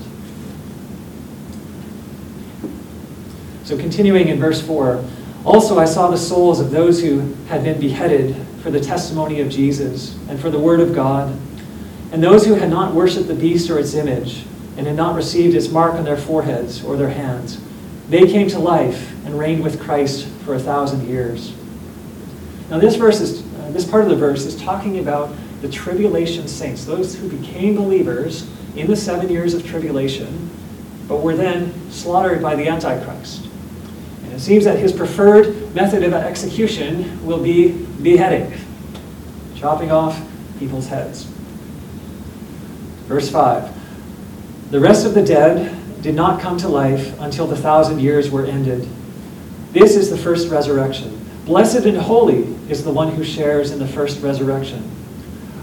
So, 3.65 3.77
continuing 3.77 4.29
in 4.29 4.41
verse 4.41 4.61
4 4.61 5.05
Also 5.45 5.79
I 5.79 5.85
saw 5.85 6.11
the 6.11 6.19
souls 6.19 6.59
of 6.59 6.73
those 6.73 7.01
who 7.01 7.21
had 7.47 7.63
been 7.63 7.81
beheaded 7.81 8.35
for 8.63 8.71
the 8.71 8.81
testimony 8.81 9.41
of 9.41 9.49
Jesus 9.49 10.19
and 10.29 10.39
for 10.39 10.51
the 10.51 10.59
word 10.59 10.81
of 10.81 10.95
God, 10.95 11.35
and 12.13 12.23
those 12.23 12.47
who 12.47 12.55
had 12.55 12.71
not 12.71 12.95
worshipped 12.95 13.29
the 13.29 13.35
beast 13.35 13.71
or 13.71 13.79
its 13.79 13.95
image, 13.95 14.45
and 14.77 14.87
had 14.87 14.97
not 14.97 15.15
received 15.15 15.55
its 15.55 15.69
mark 15.69 15.95
on 15.95 16.05
their 16.05 16.17
foreheads 16.17 16.83
or 16.85 16.97
their 16.97 17.11
hands. 17.11 17.61
They 18.09 18.27
came 18.27 18.49
to 18.49 18.59
life 18.59 19.13
and 19.25 19.39
reigned 19.39 19.63
with 19.63 19.81
Christ 19.81 20.27
for 20.45 20.55
a 20.55 20.59
thousand 20.59 21.07
years. 21.07 21.55
Now, 22.71 22.79
this 22.79 22.97
verse 22.97 23.21
is, 23.21 23.43
uh, 23.57 23.71
this 23.73 23.85
part 23.85 24.05
of 24.05 24.11
the 24.11 24.17
verse 24.17 24.47
is 24.47 24.61
talking 24.61 24.99
about 24.99 25.35
the 25.61 25.69
tribulation 25.69 26.49
saints, 26.49 26.85
those 26.85 27.15
who 27.15 27.29
became 27.29 27.77
believers 27.77 28.49
in 28.77 28.87
the 28.87 28.97
seven 28.97 29.29
years 29.29 29.55
of 29.55 29.67
tribulation, 29.67 30.51
but 31.09 31.17
were 31.17 31.37
then 31.37 31.73
slaughtered 31.91 32.41
by 32.41 32.55
the 32.55 32.67
Antichrist. 32.69 33.47
And 34.25 34.33
it 34.33 34.41
seems 34.41 34.65
that 34.65 34.79
his 34.79 34.93
preferred 34.93 35.75
method 35.75 36.05
of 36.05 36.15
execution 36.15 37.25
will 37.27 37.43
be 37.43 37.73
beheading, 38.03 38.59
chopping 39.57 39.91
off 39.91 40.21
people's 40.59 40.87
heads. 40.87 41.29
Verse 43.11 43.29
5 43.29 44.71
The 44.71 44.79
rest 44.79 45.05
of 45.05 45.15
the 45.15 45.25
dead 45.25 45.77
did 46.01 46.15
not 46.15 46.41
come 46.41 46.57
to 46.59 46.69
life 46.69 47.19
until 47.19 47.49
the 47.49 47.57
thousand 47.57 47.99
years 47.99 48.31
were 48.31 48.47
ended. 48.47 48.89
This 49.73 49.97
is 49.97 50.11
the 50.11 50.17
first 50.17 50.49
resurrection. 50.49 51.19
Blessed 51.45 51.87
and 51.87 51.97
holy 51.97 52.45
is 52.69 52.85
the 52.85 52.93
one 52.93 53.11
who 53.11 53.25
shares 53.25 53.73
in 53.73 53.81
the 53.81 53.87
first 53.89 54.23
resurrection. 54.23 54.89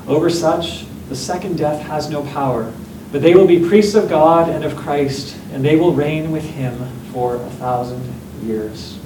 Over 0.09 0.29
such, 0.29 0.85
the 1.07 1.15
second 1.15 1.57
death 1.57 1.81
has 1.83 2.09
no 2.09 2.21
power, 2.23 2.73
but 3.13 3.21
they 3.21 3.33
will 3.33 3.47
be 3.47 3.65
priests 3.65 3.95
of 3.95 4.09
God 4.09 4.49
and 4.49 4.65
of 4.65 4.75
Christ, 4.75 5.37
and 5.53 5.63
they 5.63 5.77
will 5.77 5.93
reign 5.93 6.33
with 6.33 6.43
him 6.43 6.77
for 7.13 7.37
a 7.37 7.49
thousand 7.51 8.03
years. 8.43 8.99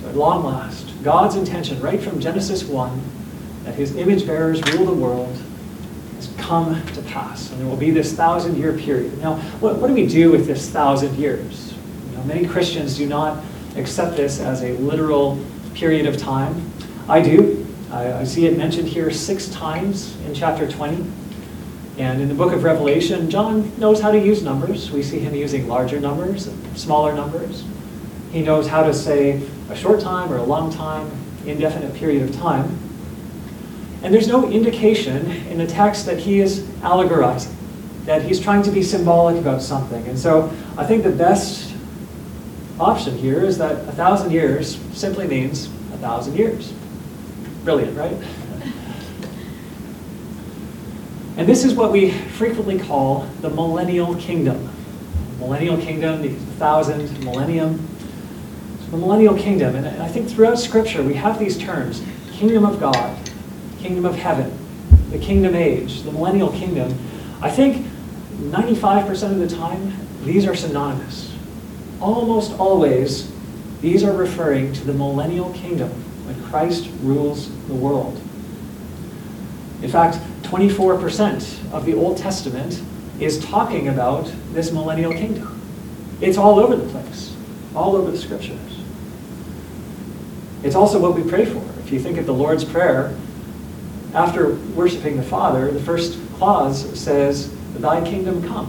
So, 0.00 0.08
at 0.08 0.16
long 0.16 0.42
last, 0.42 0.90
God's 1.02 1.36
intention, 1.36 1.82
right 1.82 2.00
from 2.00 2.18
Genesis 2.18 2.64
1, 2.64 2.98
that 3.64 3.74
his 3.74 3.94
image 3.96 4.26
bearers 4.26 4.62
rule 4.72 4.86
the 4.86 4.94
world, 4.94 5.36
come 6.46 6.80
to 6.86 7.02
pass. 7.02 7.50
And 7.50 7.60
there 7.60 7.68
will 7.68 7.76
be 7.76 7.90
this 7.90 8.12
thousand 8.12 8.56
year 8.56 8.72
period. 8.72 9.18
Now, 9.18 9.36
what, 9.60 9.76
what 9.76 9.88
do 9.88 9.94
we 9.94 10.06
do 10.06 10.30
with 10.30 10.46
this 10.46 10.70
thousand 10.70 11.16
years? 11.16 11.74
You 12.10 12.16
know, 12.16 12.24
many 12.24 12.46
Christians 12.46 12.96
do 12.96 13.06
not 13.06 13.42
accept 13.76 14.16
this 14.16 14.40
as 14.40 14.62
a 14.62 14.72
literal 14.74 15.38
period 15.74 16.06
of 16.06 16.16
time. 16.16 16.70
I 17.08 17.20
do. 17.20 17.66
I, 17.90 18.12
I 18.20 18.24
see 18.24 18.46
it 18.46 18.56
mentioned 18.56 18.88
here 18.88 19.10
six 19.10 19.48
times 19.48 20.16
in 20.24 20.34
chapter 20.34 20.70
20. 20.70 21.04
And 21.98 22.20
in 22.20 22.28
the 22.28 22.34
book 22.34 22.52
of 22.52 22.62
Revelation, 22.62 23.28
John 23.28 23.76
knows 23.78 24.00
how 24.00 24.12
to 24.12 24.18
use 24.18 24.42
numbers. 24.42 24.90
We 24.90 25.02
see 25.02 25.18
him 25.18 25.34
using 25.34 25.66
larger 25.66 25.98
numbers 25.98 26.46
and 26.46 26.78
smaller 26.78 27.14
numbers. 27.14 27.64
He 28.32 28.42
knows 28.42 28.68
how 28.68 28.84
to 28.84 28.94
say 28.94 29.42
a 29.70 29.74
short 29.74 30.00
time 30.00 30.32
or 30.32 30.36
a 30.36 30.42
long 30.42 30.72
time, 30.72 31.10
indefinite 31.44 31.94
period 31.94 32.22
of 32.22 32.36
time. 32.36 32.85
And 34.06 34.14
there's 34.14 34.28
no 34.28 34.48
indication 34.48 35.32
in 35.48 35.58
the 35.58 35.66
text 35.66 36.06
that 36.06 36.16
he 36.16 36.38
is 36.38 36.60
allegorizing, 36.80 37.52
that 38.04 38.22
he's 38.22 38.38
trying 38.38 38.62
to 38.62 38.70
be 38.70 38.80
symbolic 38.80 39.36
about 39.36 39.60
something. 39.60 40.06
And 40.06 40.16
so 40.16 40.54
I 40.78 40.86
think 40.86 41.02
the 41.02 41.10
best 41.10 41.74
option 42.78 43.18
here 43.18 43.40
is 43.40 43.58
that 43.58 43.72
a 43.72 43.90
thousand 43.90 44.30
years 44.30 44.78
simply 44.92 45.26
means 45.26 45.66
a 45.92 45.96
thousand 45.96 46.36
years. 46.36 46.72
Brilliant, 47.64 47.98
right? 47.98 48.16
And 51.36 51.48
this 51.48 51.64
is 51.64 51.74
what 51.74 51.90
we 51.90 52.12
frequently 52.12 52.78
call 52.78 53.26
the 53.40 53.50
millennial 53.50 54.14
kingdom. 54.14 54.70
Millennial 55.40 55.78
kingdom, 55.78 56.22
the 56.22 56.28
thousand, 56.60 57.24
millennium. 57.24 57.84
So 58.84 58.92
the 58.92 58.98
millennial 58.98 59.36
kingdom, 59.36 59.74
and 59.74 60.00
I 60.00 60.06
think 60.06 60.30
throughout 60.30 60.60
Scripture 60.60 61.02
we 61.02 61.14
have 61.14 61.40
these 61.40 61.58
terms 61.58 62.04
kingdom 62.30 62.64
of 62.64 62.78
God, 62.78 63.25
kingdom 63.86 64.04
of 64.04 64.16
heaven, 64.16 64.52
the 65.10 65.18
kingdom 65.18 65.54
age, 65.54 66.02
the 66.02 66.10
millennial 66.10 66.50
kingdom, 66.50 66.90
I 67.40 67.50
think 67.50 67.86
95% 68.38 69.30
of 69.30 69.38
the 69.38 69.54
time, 69.54 69.92
these 70.24 70.44
are 70.44 70.56
synonymous. 70.56 71.32
Almost 72.00 72.58
always, 72.58 73.32
these 73.80 74.02
are 74.02 74.12
referring 74.12 74.72
to 74.72 74.84
the 74.84 74.92
millennial 74.92 75.52
kingdom 75.52 75.90
when 76.26 76.42
Christ 76.50 76.90
rules 77.02 77.48
the 77.68 77.74
world. 77.74 78.20
In 79.82 79.90
fact, 79.90 80.18
24% 80.42 81.72
of 81.72 81.84
the 81.84 81.94
Old 81.94 82.18
Testament 82.18 82.82
is 83.20 83.38
talking 83.44 83.86
about 83.88 84.32
this 84.52 84.72
millennial 84.72 85.12
kingdom. 85.12 85.62
It's 86.20 86.36
all 86.36 86.58
over 86.58 86.74
the 86.74 86.88
place, 86.90 87.36
all 87.74 87.94
over 87.94 88.10
the 88.10 88.18
scriptures. 88.18 88.58
It's 90.64 90.74
also 90.74 90.98
what 90.98 91.14
we 91.14 91.22
pray 91.22 91.44
for. 91.44 91.62
If 91.80 91.92
you 91.92 92.00
think 92.00 92.18
of 92.18 92.26
the 92.26 92.34
Lord's 92.34 92.64
Prayer, 92.64 93.14
after 94.16 94.54
worshiping 94.74 95.18
the 95.18 95.22
Father, 95.22 95.70
the 95.70 95.82
first 95.82 96.18
clause 96.36 96.98
says, 96.98 97.54
Thy 97.74 98.02
kingdom 98.02 98.42
come. 98.48 98.68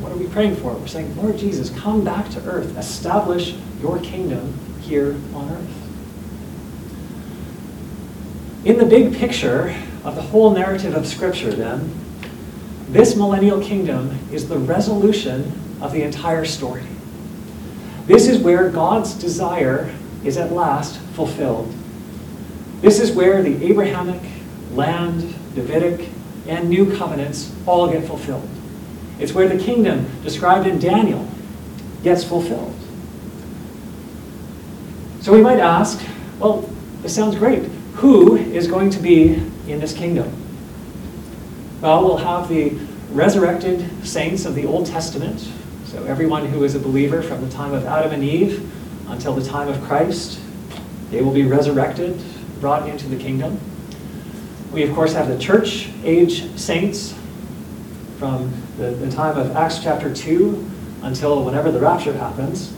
What 0.00 0.10
are 0.10 0.16
we 0.16 0.26
praying 0.26 0.56
for? 0.56 0.72
We're 0.72 0.86
saying, 0.86 1.14
Lord 1.22 1.36
Jesus, 1.36 1.68
come 1.78 2.02
back 2.02 2.30
to 2.30 2.42
earth. 2.46 2.76
Establish 2.78 3.54
your 3.82 3.98
kingdom 4.00 4.58
here 4.80 5.14
on 5.34 5.50
earth. 5.50 5.68
In 8.64 8.78
the 8.78 8.86
big 8.86 9.14
picture 9.14 9.76
of 10.02 10.16
the 10.16 10.22
whole 10.22 10.50
narrative 10.50 10.94
of 10.94 11.06
Scripture, 11.06 11.52
then, 11.52 11.92
this 12.88 13.14
millennial 13.14 13.60
kingdom 13.60 14.18
is 14.32 14.48
the 14.48 14.58
resolution 14.58 15.52
of 15.82 15.92
the 15.92 16.02
entire 16.02 16.46
story. 16.46 16.84
This 18.06 18.28
is 18.28 18.38
where 18.38 18.70
God's 18.70 19.12
desire 19.14 19.94
is 20.24 20.38
at 20.38 20.52
last 20.52 20.98
fulfilled. 21.14 21.72
This 22.82 22.98
is 22.98 23.12
where 23.12 23.44
the 23.44 23.64
Abrahamic, 23.64 24.20
land, 24.72 25.34
Davidic, 25.54 26.08
and 26.48 26.68
new 26.68 26.96
covenants 26.96 27.54
all 27.64 27.88
get 27.88 28.04
fulfilled. 28.04 28.48
It's 29.20 29.32
where 29.32 29.48
the 29.48 29.56
kingdom 29.56 30.10
described 30.24 30.66
in 30.66 30.80
Daniel 30.80 31.28
gets 32.02 32.24
fulfilled. 32.24 32.74
So 35.20 35.32
we 35.32 35.40
might 35.40 35.60
ask, 35.60 36.04
well, 36.40 36.68
this 37.02 37.14
sounds 37.14 37.36
great. 37.36 37.62
Who 37.94 38.36
is 38.36 38.66
going 38.66 38.90
to 38.90 38.98
be 38.98 39.34
in 39.68 39.78
this 39.78 39.92
kingdom? 39.92 40.32
Well, 41.80 42.02
we'll 42.02 42.16
have 42.16 42.48
the 42.48 42.70
resurrected 43.12 44.04
saints 44.04 44.44
of 44.44 44.56
the 44.56 44.66
Old 44.66 44.86
Testament, 44.86 45.48
so 45.84 46.04
everyone 46.06 46.46
who 46.46 46.64
is 46.64 46.74
a 46.74 46.80
believer 46.80 47.22
from 47.22 47.42
the 47.42 47.50
time 47.50 47.74
of 47.74 47.84
Adam 47.84 48.10
and 48.10 48.24
Eve 48.24 48.68
until 49.08 49.34
the 49.34 49.44
time 49.48 49.68
of 49.68 49.80
Christ, 49.82 50.40
they 51.12 51.22
will 51.22 51.32
be 51.32 51.44
resurrected 51.44 52.20
brought 52.62 52.88
into 52.88 53.08
the 53.08 53.16
kingdom. 53.16 53.58
We, 54.72 54.84
of 54.84 54.94
course, 54.94 55.12
have 55.14 55.26
the 55.26 55.36
church 55.36 55.90
age 56.04 56.56
saints 56.56 57.12
from 58.18 58.54
the, 58.78 58.92
the 58.92 59.10
time 59.10 59.36
of 59.36 59.56
Acts 59.56 59.80
chapter 59.82 60.14
2 60.14 60.70
until 61.02 61.44
whenever 61.44 61.72
the 61.72 61.80
rapture 61.80 62.12
happens. 62.12 62.72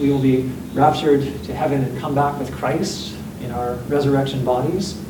We 0.00 0.10
will 0.10 0.20
be 0.20 0.50
raptured 0.74 1.22
to 1.44 1.54
heaven 1.54 1.84
and 1.84 1.96
come 2.00 2.16
back 2.16 2.40
with 2.40 2.52
Christ 2.52 3.14
in 3.40 3.52
our 3.52 3.74
resurrection 3.86 4.44
bodies. 4.44 5.00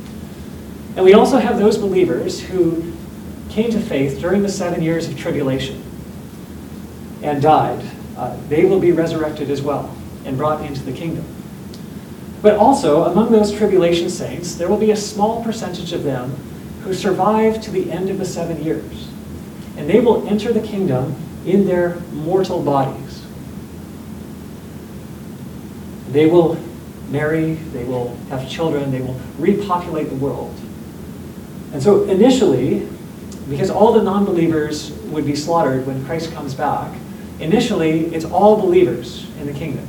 And 0.94 1.04
we 1.04 1.14
also 1.14 1.38
have 1.38 1.58
those 1.58 1.78
believers 1.78 2.42
who 2.42 2.92
came 3.48 3.70
to 3.70 3.80
faith 3.80 4.20
during 4.20 4.42
the 4.42 4.50
seven 4.50 4.82
years 4.82 5.08
of 5.08 5.18
tribulation 5.18 5.82
and 7.22 7.40
died. 7.40 7.82
Uh, 8.18 8.36
they 8.48 8.66
will 8.66 8.80
be 8.80 8.92
resurrected 8.92 9.50
as 9.50 9.62
well 9.62 9.96
and 10.26 10.36
brought 10.36 10.62
into 10.66 10.82
the 10.82 10.92
kingdom. 10.92 11.24
But 12.40 12.56
also, 12.56 13.04
among 13.04 13.32
those 13.32 13.52
tribulation 13.52 14.08
saints, 14.08 14.54
there 14.54 14.68
will 14.68 14.78
be 14.78 14.92
a 14.92 14.96
small 14.96 15.42
percentage 15.42 15.92
of 15.92 16.04
them 16.04 16.30
who 16.82 16.94
survive 16.94 17.60
to 17.62 17.70
the 17.70 17.90
end 17.90 18.10
of 18.10 18.18
the 18.18 18.24
seven 18.24 18.62
years. 18.62 19.08
And 19.76 19.88
they 19.90 20.00
will 20.00 20.26
enter 20.28 20.52
the 20.52 20.60
kingdom 20.60 21.16
in 21.44 21.66
their 21.66 21.96
mortal 22.12 22.62
bodies. 22.62 23.24
They 26.10 26.26
will 26.26 26.58
marry, 27.10 27.54
they 27.54 27.84
will 27.84 28.16
have 28.30 28.48
children, 28.48 28.90
they 28.90 29.00
will 29.00 29.18
repopulate 29.38 30.08
the 30.08 30.16
world. 30.16 30.54
And 31.72 31.82
so 31.82 32.04
initially, 32.04 32.88
because 33.50 33.70
all 33.70 33.92
the 33.92 34.02
non 34.02 34.24
believers 34.24 34.92
would 35.06 35.26
be 35.26 35.34
slaughtered 35.34 35.86
when 35.86 36.04
Christ 36.04 36.32
comes 36.32 36.54
back, 36.54 36.96
initially 37.40 38.06
it's 38.14 38.24
all 38.24 38.60
believers 38.60 39.26
in 39.40 39.46
the 39.46 39.52
kingdom. 39.52 39.86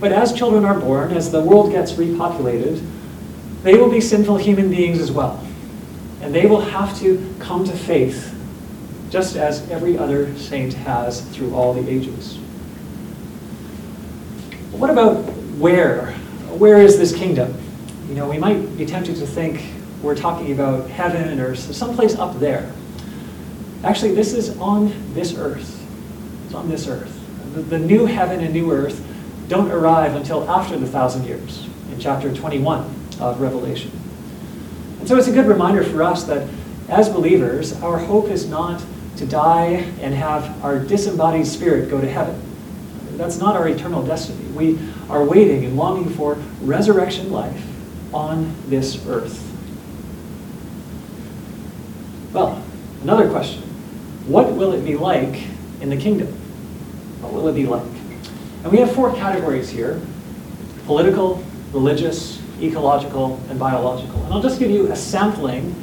But 0.00 0.12
as 0.12 0.32
children 0.32 0.64
are 0.64 0.80
born, 0.80 1.12
as 1.12 1.30
the 1.30 1.42
world 1.42 1.70
gets 1.70 1.92
repopulated, 1.92 2.82
they 3.62 3.76
will 3.76 3.90
be 3.90 4.00
sinful 4.00 4.38
human 4.38 4.70
beings 4.70 4.98
as 4.98 5.12
well. 5.12 5.46
And 6.22 6.34
they 6.34 6.46
will 6.46 6.62
have 6.62 6.98
to 7.00 7.34
come 7.38 7.64
to 7.64 7.72
faith, 7.72 8.34
just 9.10 9.36
as 9.36 9.70
every 9.70 9.98
other 9.98 10.34
saint 10.36 10.72
has 10.72 11.20
through 11.20 11.54
all 11.54 11.74
the 11.74 11.86
ages. 11.88 12.36
What 14.72 14.88
about 14.88 15.16
where? 15.58 16.12
Where 16.56 16.80
is 16.80 16.98
this 16.98 17.14
kingdom? 17.14 17.54
You 18.08 18.14
know, 18.14 18.28
we 18.28 18.38
might 18.38 18.78
be 18.78 18.86
tempted 18.86 19.16
to 19.16 19.26
think 19.26 19.62
we're 20.02 20.16
talking 20.16 20.52
about 20.52 20.88
heaven 20.88 21.38
or 21.40 21.54
someplace 21.54 22.16
up 22.16 22.40
there. 22.40 22.72
Actually, 23.84 24.14
this 24.14 24.32
is 24.32 24.56
on 24.58 24.94
this 25.12 25.36
earth. 25.36 25.86
It's 26.46 26.54
on 26.54 26.70
this 26.70 26.88
earth. 26.88 27.18
The, 27.54 27.60
the 27.60 27.78
new 27.78 28.06
heaven 28.06 28.40
and 28.40 28.54
new 28.54 28.72
earth 28.72 29.06
don't 29.50 29.72
arrive 29.72 30.14
until 30.14 30.48
after 30.48 30.78
the 30.78 30.86
thousand 30.86 31.26
years, 31.26 31.66
in 31.90 31.98
chapter 31.98 32.32
21 32.32 32.84
of 33.18 33.40
Revelation. 33.40 33.90
And 35.00 35.08
so 35.08 35.16
it's 35.16 35.26
a 35.26 35.32
good 35.32 35.46
reminder 35.46 35.82
for 35.82 36.04
us 36.04 36.22
that 36.24 36.48
as 36.88 37.08
believers, 37.08 37.72
our 37.82 37.98
hope 37.98 38.28
is 38.28 38.48
not 38.48 38.80
to 39.16 39.26
die 39.26 39.84
and 40.00 40.14
have 40.14 40.64
our 40.64 40.78
disembodied 40.78 41.48
spirit 41.48 41.90
go 41.90 42.00
to 42.00 42.08
heaven. 42.08 42.40
That's 43.16 43.38
not 43.38 43.56
our 43.56 43.68
eternal 43.68 44.06
destiny. 44.06 44.46
We 44.52 44.78
are 45.08 45.24
waiting 45.24 45.64
and 45.64 45.76
longing 45.76 46.10
for 46.10 46.34
resurrection 46.62 47.32
life 47.32 47.60
on 48.14 48.54
this 48.68 49.04
earth. 49.08 49.46
Well, 52.32 52.62
another 53.02 53.28
question. 53.28 53.62
What 54.28 54.52
will 54.52 54.72
it 54.74 54.84
be 54.84 54.96
like 54.96 55.42
in 55.80 55.90
the 55.90 55.96
kingdom? 55.96 56.28
What 57.20 57.32
will 57.32 57.48
it 57.48 57.54
be 57.54 57.66
like? 57.66 57.99
And 58.62 58.72
we 58.72 58.78
have 58.78 58.92
four 58.94 59.14
categories 59.14 59.70
here 59.70 60.00
political, 60.84 61.42
religious, 61.72 62.42
ecological, 62.60 63.40
and 63.48 63.58
biological. 63.58 64.22
And 64.24 64.34
I'll 64.34 64.42
just 64.42 64.58
give 64.58 64.70
you 64.70 64.90
a 64.90 64.96
sampling 64.96 65.74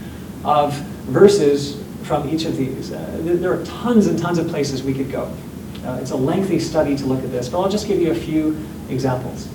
of 0.43 0.73
verses 1.07 1.81
from 2.03 2.27
each 2.29 2.45
of 2.45 2.57
these. 2.57 2.91
Uh, 2.91 3.19
there 3.21 3.53
are 3.53 3.63
tons 3.63 4.07
and 4.07 4.19
tons 4.19 4.37
of 4.37 4.47
places 4.49 4.83
we 4.83 4.93
could 4.93 5.11
go. 5.11 5.33
Uh, 5.85 5.97
it's 6.01 6.11
a 6.11 6.15
lengthy 6.15 6.59
study 6.59 6.95
to 6.97 7.05
look 7.05 7.23
at 7.23 7.31
this, 7.31 7.47
but 7.47 7.61
I'll 7.61 7.69
just 7.69 7.87
give 7.87 8.01
you 8.01 8.11
a 8.11 8.15
few 8.15 8.57
examples. 8.89 9.47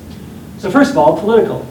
So, 0.59 0.71
first 0.71 0.93
of 0.93 0.99
all, 0.99 1.19
political. 1.19 1.67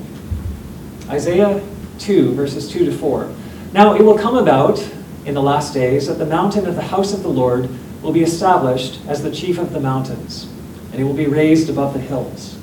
Isaiah 1.10 1.62
2, 2.00 2.34
verses 2.34 2.70
2 2.70 2.86
to 2.86 2.92
4. 2.92 3.34
Now 3.74 3.96
it 3.96 4.02
will 4.02 4.18
come 4.18 4.38
about 4.38 4.80
in 5.26 5.34
the 5.34 5.42
last 5.42 5.74
days 5.74 6.08
that 6.08 6.20
the 6.20 6.26
mountain 6.26 6.68
of 6.68 6.76
the 6.76 6.82
house 6.82 7.14
of 7.14 7.24
the 7.24 7.30
Lord 7.30 7.70
will 8.02 8.12
be 8.12 8.22
established 8.22 9.00
as 9.08 9.24
the 9.24 9.32
chief 9.32 9.58
of 9.58 9.74
the 9.74 9.80
mountains 9.80 10.51
and 10.92 11.02
it 11.02 11.04
will 11.04 11.14
be 11.14 11.28
raised 11.28 11.70
above 11.70 11.94
the 11.94 12.00
hills. 12.00 12.58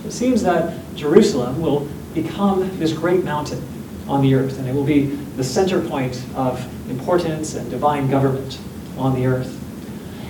So 0.00 0.08
it 0.08 0.12
seems 0.12 0.42
that 0.42 0.74
Jerusalem 0.96 1.60
will 1.60 1.88
become 2.14 2.78
this 2.78 2.92
great 2.92 3.24
mountain 3.24 3.62
on 4.08 4.20
the 4.20 4.34
earth, 4.34 4.58
and 4.58 4.68
it 4.68 4.74
will 4.74 4.84
be 4.84 5.06
the 5.36 5.44
center 5.44 5.80
point 5.80 6.24
of 6.34 6.60
importance 6.90 7.54
and 7.54 7.70
divine 7.70 8.10
government 8.10 8.58
on 8.98 9.14
the 9.14 9.26
earth. 9.26 9.58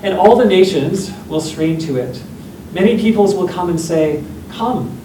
And 0.03 0.15
all 0.15 0.37
the 0.37 0.45
nations 0.45 1.13
will 1.29 1.41
stream 1.41 1.79
to 1.79 1.97
it. 1.97 2.23
Many 2.73 2.99
peoples 2.99 3.35
will 3.35 3.49
come 3.49 3.71
and 3.71 3.81
say, 3.81 4.23
Come, 4.51 4.99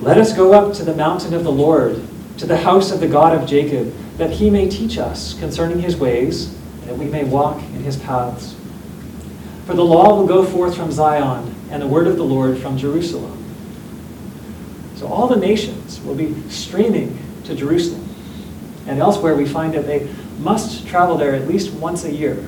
let 0.00 0.18
us 0.18 0.32
go 0.32 0.52
up 0.52 0.74
to 0.74 0.84
the 0.84 0.94
mountain 0.94 1.34
of 1.34 1.44
the 1.44 1.52
Lord, 1.52 2.02
to 2.38 2.46
the 2.46 2.56
house 2.56 2.90
of 2.90 3.00
the 3.00 3.08
God 3.08 3.36
of 3.36 3.48
Jacob, 3.48 3.92
that 4.18 4.30
he 4.30 4.50
may 4.50 4.68
teach 4.68 4.98
us 4.98 5.34
concerning 5.38 5.80
his 5.80 5.96
ways, 5.96 6.54
and 6.80 6.88
that 6.88 6.96
we 6.96 7.06
may 7.06 7.24
walk 7.24 7.58
in 7.58 7.82
his 7.82 7.96
paths. 7.96 8.54
For 9.66 9.74
the 9.74 9.84
law 9.84 10.16
will 10.16 10.26
go 10.26 10.44
forth 10.44 10.76
from 10.76 10.92
Zion 10.92 11.55
and 11.70 11.82
the 11.82 11.86
word 11.86 12.06
of 12.06 12.16
the 12.16 12.24
Lord 12.24 12.58
from 12.58 12.78
Jerusalem. 12.78 13.42
So 14.96 15.06
all 15.06 15.26
the 15.28 15.36
nations 15.36 16.00
will 16.00 16.14
be 16.14 16.34
streaming 16.48 17.18
to 17.44 17.54
Jerusalem. 17.54 18.08
And 18.86 18.98
elsewhere 18.98 19.34
we 19.34 19.46
find 19.46 19.74
that 19.74 19.86
they 19.86 20.08
must 20.38 20.86
travel 20.86 21.16
there 21.16 21.34
at 21.34 21.48
least 21.48 21.72
once 21.74 22.04
a 22.04 22.12
year, 22.12 22.44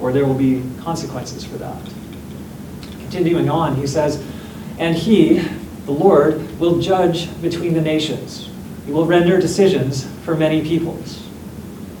or 0.00 0.12
there 0.12 0.24
will 0.24 0.34
be 0.34 0.62
consequences 0.80 1.44
for 1.44 1.56
that. 1.56 1.82
Continuing 3.00 3.48
on, 3.48 3.76
he 3.76 3.86
says, 3.86 4.22
And 4.78 4.96
he, 4.96 5.38
the 5.86 5.92
Lord, 5.92 6.58
will 6.60 6.80
judge 6.80 7.28
between 7.42 7.74
the 7.74 7.80
nations. 7.80 8.50
He 8.86 8.92
will 8.92 9.06
render 9.06 9.40
decisions 9.40 10.06
for 10.24 10.34
many 10.34 10.62
peoples. 10.62 11.26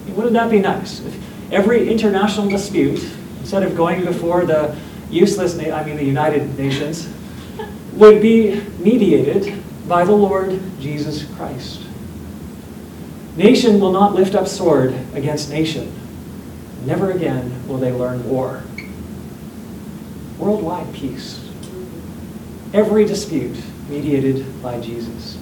wouldn't 0.08 0.34
that 0.34 0.50
be 0.50 0.60
nice? 0.60 1.00
If 1.00 1.52
every 1.52 1.90
international 1.90 2.48
dispute, 2.48 3.02
instead 3.40 3.62
of 3.62 3.76
going 3.76 4.04
before 4.04 4.44
the 4.44 4.78
useless, 5.10 5.58
I 5.58 5.84
mean 5.84 5.96
the 5.96 6.04
United 6.04 6.58
Nations, 6.58 7.08
would 7.94 8.22
be 8.22 8.60
mediated 8.78 9.62
by 9.88 10.04
the 10.04 10.12
Lord 10.12 10.60
Jesus 10.80 11.24
Christ. 11.34 11.82
Nation 13.36 13.80
will 13.80 13.92
not 13.92 14.14
lift 14.14 14.34
up 14.34 14.46
sword 14.46 14.94
against 15.14 15.50
nation. 15.50 15.92
Never 16.84 17.10
again 17.10 17.66
will 17.68 17.78
they 17.78 17.92
learn 17.92 18.28
war. 18.28 18.62
Worldwide 20.38 20.92
peace. 20.94 21.46
Every 22.72 23.04
dispute 23.04 23.56
mediated 23.88 24.62
by 24.62 24.80
Jesus. 24.80 25.38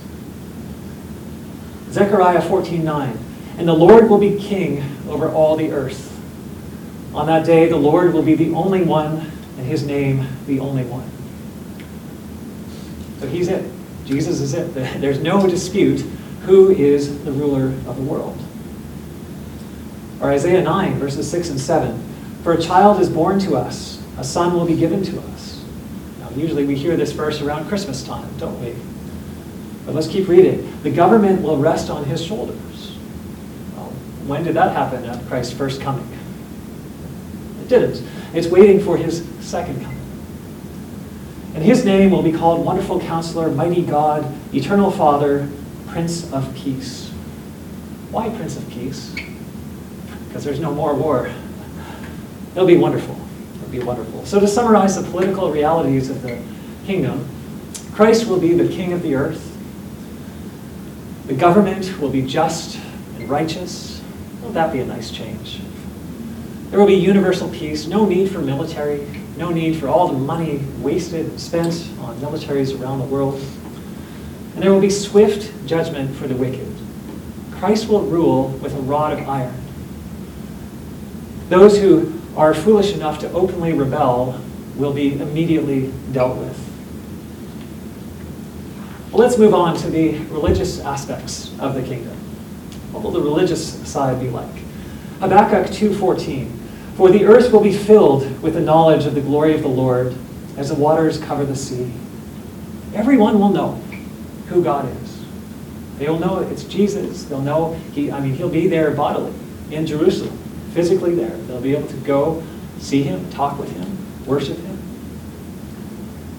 Zechariah 1.90 2.40
14:9. 2.40 3.16
And 3.59 3.66
the 3.66 3.74
Lord 3.74 4.09
will 4.09 4.18
be 4.18 4.37
king 4.37 4.85
over 5.09 5.31
all 5.31 5.57
the 5.57 5.72
earth. 5.72 6.16
On 7.14 7.26
that 7.26 7.44
day, 7.44 7.68
the 7.68 7.76
Lord 7.76 8.12
will 8.12 8.22
be 8.22 8.35
the 8.35 8.52
only 8.54 8.83
one 8.83 9.31
and 9.59 9.66
his 9.66 9.85
name 9.85 10.27
the 10.47 10.61
only 10.61 10.85
one. 10.85 11.11
So 13.21 13.27
he's 13.27 13.49
it. 13.49 13.71
Jesus 14.05 14.40
is 14.40 14.55
it. 14.55 14.73
There's 15.01 15.18
no 15.18 15.47
dispute 15.47 16.01
who 16.42 16.71
is 16.71 17.25
the 17.25 17.33
ruler 17.33 17.66
of 17.88 17.97
the 17.97 18.03
world. 18.03 18.38
Or 20.21 20.31
Isaiah 20.31 20.62
9, 20.62 20.94
verses 20.94 21.29
6 21.31 21.51
and 21.51 21.61
7. 21.61 22.01
For 22.42 22.53
a 22.53 22.62
child 22.62 23.01
is 23.01 23.11
born 23.11 23.38
to 23.40 23.57
us, 23.57 24.03
a 24.16 24.25
son 24.25 24.55
will 24.55 24.64
be 24.64 24.77
given 24.77 25.03
to 25.05 25.21
us. 25.21 25.64
Now, 26.21 26.31
usually 26.31 26.64
we 26.64 26.75
hear 26.75 26.97
this 26.97 27.12
verse 27.12 27.42
around 27.42 27.68
Christmas 27.68 28.03
time, 28.03 28.29
don't 28.38 28.59
we? 28.61 28.75
But 29.85 29.94
let's 29.94 30.09
keep 30.09 30.29
reading. 30.29 30.81
The 30.83 30.90
government 30.90 31.42
will 31.42 31.57
rest 31.57 31.90
on 31.90 32.05
his 32.05 32.25
shoulders. 32.25 32.97
Well, 33.75 33.90
when 34.27 34.44
did 34.44 34.55
that 34.55 34.73
happen 34.73 35.05
at 35.05 35.27
Christ's 35.27 35.53
first 35.53 35.81
coming? 35.81 36.09
It 37.62 37.68
didn't. 37.68 38.03
It's 38.35 38.47
waiting 38.47 38.81
for 38.81 38.97
his 38.97 39.27
second 39.41 39.83
coming. 39.83 39.99
And 41.55 41.64
his 41.64 41.85
name 41.85 42.11
will 42.11 42.23
be 42.23 42.33
called 42.33 42.64
Wonderful 42.64 43.01
Counselor, 43.01 43.51
Mighty 43.51 43.83
God, 43.83 44.33
Eternal 44.55 44.91
Father, 44.91 45.49
Prince 45.88 46.31
of 46.33 46.55
Peace. 46.55 47.09
Why 48.11 48.29
Prince 48.31 48.57
of 48.57 48.69
Peace? 48.71 49.14
Because 50.29 50.45
there's 50.45 50.61
no 50.61 50.73
more 50.73 50.95
war. 50.95 51.33
It'll 52.53 52.67
be 52.67 52.77
wonderful. 52.77 53.19
It'll 53.57 53.71
be 53.71 53.81
wonderful. 53.81 54.25
So, 54.25 54.38
to 54.41 54.47
summarize 54.47 55.01
the 55.01 55.11
political 55.11 55.51
realities 55.51 56.11
of 56.11 56.23
the 56.23 56.41
kingdom, 56.87 57.29
Christ 57.93 58.27
will 58.27 58.41
be 58.41 58.55
the 58.55 58.69
king 58.69 58.93
of 58.93 59.03
the 59.03 59.14
earth. 59.14 59.45
The 61.27 61.35
government 61.35 62.01
will 62.01 62.11
be 62.11 62.23
just 62.23 62.79
and 63.17 63.29
righteous. 63.29 64.01
Won't 64.43 64.55
that 64.55 64.73
be 64.73 64.81
a 64.81 64.87
nice 64.87 65.11
change? 65.11 65.61
There 66.70 66.78
will 66.78 66.87
be 66.87 66.94
universal 66.94 67.48
peace, 67.48 67.87
no 67.87 68.04
need 68.07 68.31
for 68.31 68.40
military, 68.40 69.07
no 69.38 69.50
need 69.50 69.76
for 69.76 69.88
all 69.88 70.09
the 70.09 70.18
money 70.18 70.61
wasted, 70.81 71.26
and 71.26 71.40
spent 71.40 71.88
on 72.00 72.16
militaries 72.18 72.78
around 72.78 72.98
the 72.98 73.07
world. 73.07 73.40
And 74.54 74.62
there 74.62 74.72
will 74.72 74.81
be 74.81 74.90
swift 74.90 75.66
judgment 75.66 76.14
for 76.16 76.28
the 76.28 76.35
wicked. 76.35 76.68
Christ 77.52 77.88
will 77.88 78.02
rule 78.02 78.48
with 78.48 78.74
a 78.74 78.81
rod 78.81 79.18
of 79.18 79.26
iron. 79.28 79.54
Those 81.48 81.78
who 81.78 82.20
are 82.37 82.52
foolish 82.52 82.92
enough 82.92 83.18
to 83.20 83.33
openly 83.33 83.72
rebel 83.72 84.38
will 84.76 84.92
be 84.92 85.18
immediately 85.18 85.92
dealt 86.12 86.37
with. 86.37 86.57
Well, 89.11 89.20
let's 89.20 89.38
move 89.38 89.54
on 89.54 89.74
to 89.78 89.88
the 89.88 90.18
religious 90.26 90.81
aspects 90.81 91.59
of 91.59 91.74
the 91.74 91.83
kingdom. 91.83 92.14
What 92.92 93.02
will 93.02 93.11
the 93.11 93.22
religious 93.22 93.88
side 93.88 94.20
be 94.20 94.28
like? 94.28 94.62
Habakkuk 95.20 95.72
2:14 95.72 96.58
for 96.99 97.13
the 97.13 97.25
earth 97.25 97.53
will 97.53 97.63
be 97.63 97.73
filled 97.73 98.43
with 98.43 98.55
the 98.55 98.61
knowledge 98.61 99.07
of 99.07 99.15
the 99.15 99.21
glory 99.21 99.55
of 99.55 99.63
the 99.63 99.69
Lord 99.69 100.17
as 100.57 100.71
the 100.71 100.75
waters 100.75 101.17
cover 101.17 101.47
the 101.47 101.55
sea. 101.55 101.93
Everyone 102.93 103.39
will 103.39 103.51
know 103.51 103.75
who 104.49 104.65
God 104.65 104.91
is. 105.01 105.23
They'll 105.99 106.19
know 106.19 106.41
it's 106.41 106.65
Jesus. 106.65 107.23
They'll 107.23 107.41
know 107.41 107.75
he 107.93 108.11
I 108.11 108.19
mean 108.19 108.35
he'll 108.35 108.49
be 108.49 108.67
there 108.67 108.91
bodily. 108.91 109.33
in 109.71 109.87
Jerusalem, 109.87 110.37
physically 110.73 111.15
there. 111.15 111.31
They'll 111.47 111.61
be 111.61 111.77
able 111.77 111.87
to 111.87 111.97
go 111.99 112.43
see 112.81 113.05
him, 113.05 113.31
talk 113.31 113.61
with 113.61 113.71
him, 113.71 114.27
worship 114.27 114.59
him. 114.59 114.79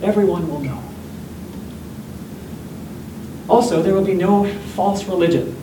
Everyone 0.04 0.50
will 0.50 0.60
know. 0.60 0.84
Also, 3.48 3.82
there 3.82 3.93
will 3.93 4.04
be 4.04 4.13
no 4.13 4.54
false 4.76 5.06
religion. 5.06 5.56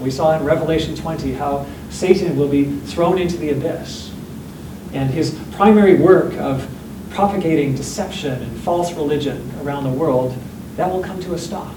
We 0.00 0.12
saw 0.12 0.36
in 0.36 0.44
Revelation 0.44 0.94
20 0.94 1.32
how 1.32 1.66
Satan 1.90 2.36
will 2.36 2.48
be 2.48 2.76
thrown 2.86 3.18
into 3.18 3.36
the 3.36 3.50
abyss. 3.50 4.09
And 4.92 5.10
his 5.10 5.38
primary 5.52 5.94
work 5.94 6.34
of 6.34 6.68
propagating 7.10 7.74
deception 7.74 8.42
and 8.42 8.60
false 8.60 8.92
religion 8.92 9.52
around 9.62 9.84
the 9.84 9.90
world, 9.90 10.36
that 10.76 10.90
will 10.90 11.02
come 11.02 11.20
to 11.20 11.34
a 11.34 11.38
stop. 11.38 11.74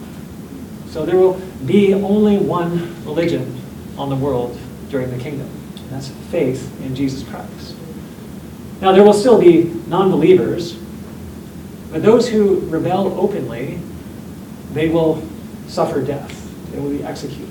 So 0.89 1.05
there 1.05 1.17
will 1.17 1.33
be 1.65 1.93
only 1.93 2.37
one 2.37 3.03
religion 3.03 3.59
on 3.97 4.09
the 4.09 4.15
world 4.15 4.57
during 4.89 5.09
the 5.09 5.21
kingdom. 5.21 5.49
And 5.77 5.89
that's 5.89 6.09
faith 6.29 6.71
in 6.81 6.95
Jesus 6.95 7.27
Christ. 7.27 7.75
Now, 8.79 8.91
there 8.91 9.03
will 9.03 9.13
still 9.13 9.39
be 9.39 9.63
non 9.87 10.11
believers, 10.11 10.73
but 11.91 12.03
those 12.03 12.27
who 12.29 12.59
rebel 12.69 13.19
openly, 13.19 13.79
they 14.73 14.89
will 14.89 15.25
suffer 15.67 16.01
death. 16.01 16.39
They 16.71 16.79
will 16.79 16.89
be 16.89 17.03
executed. 17.03 17.49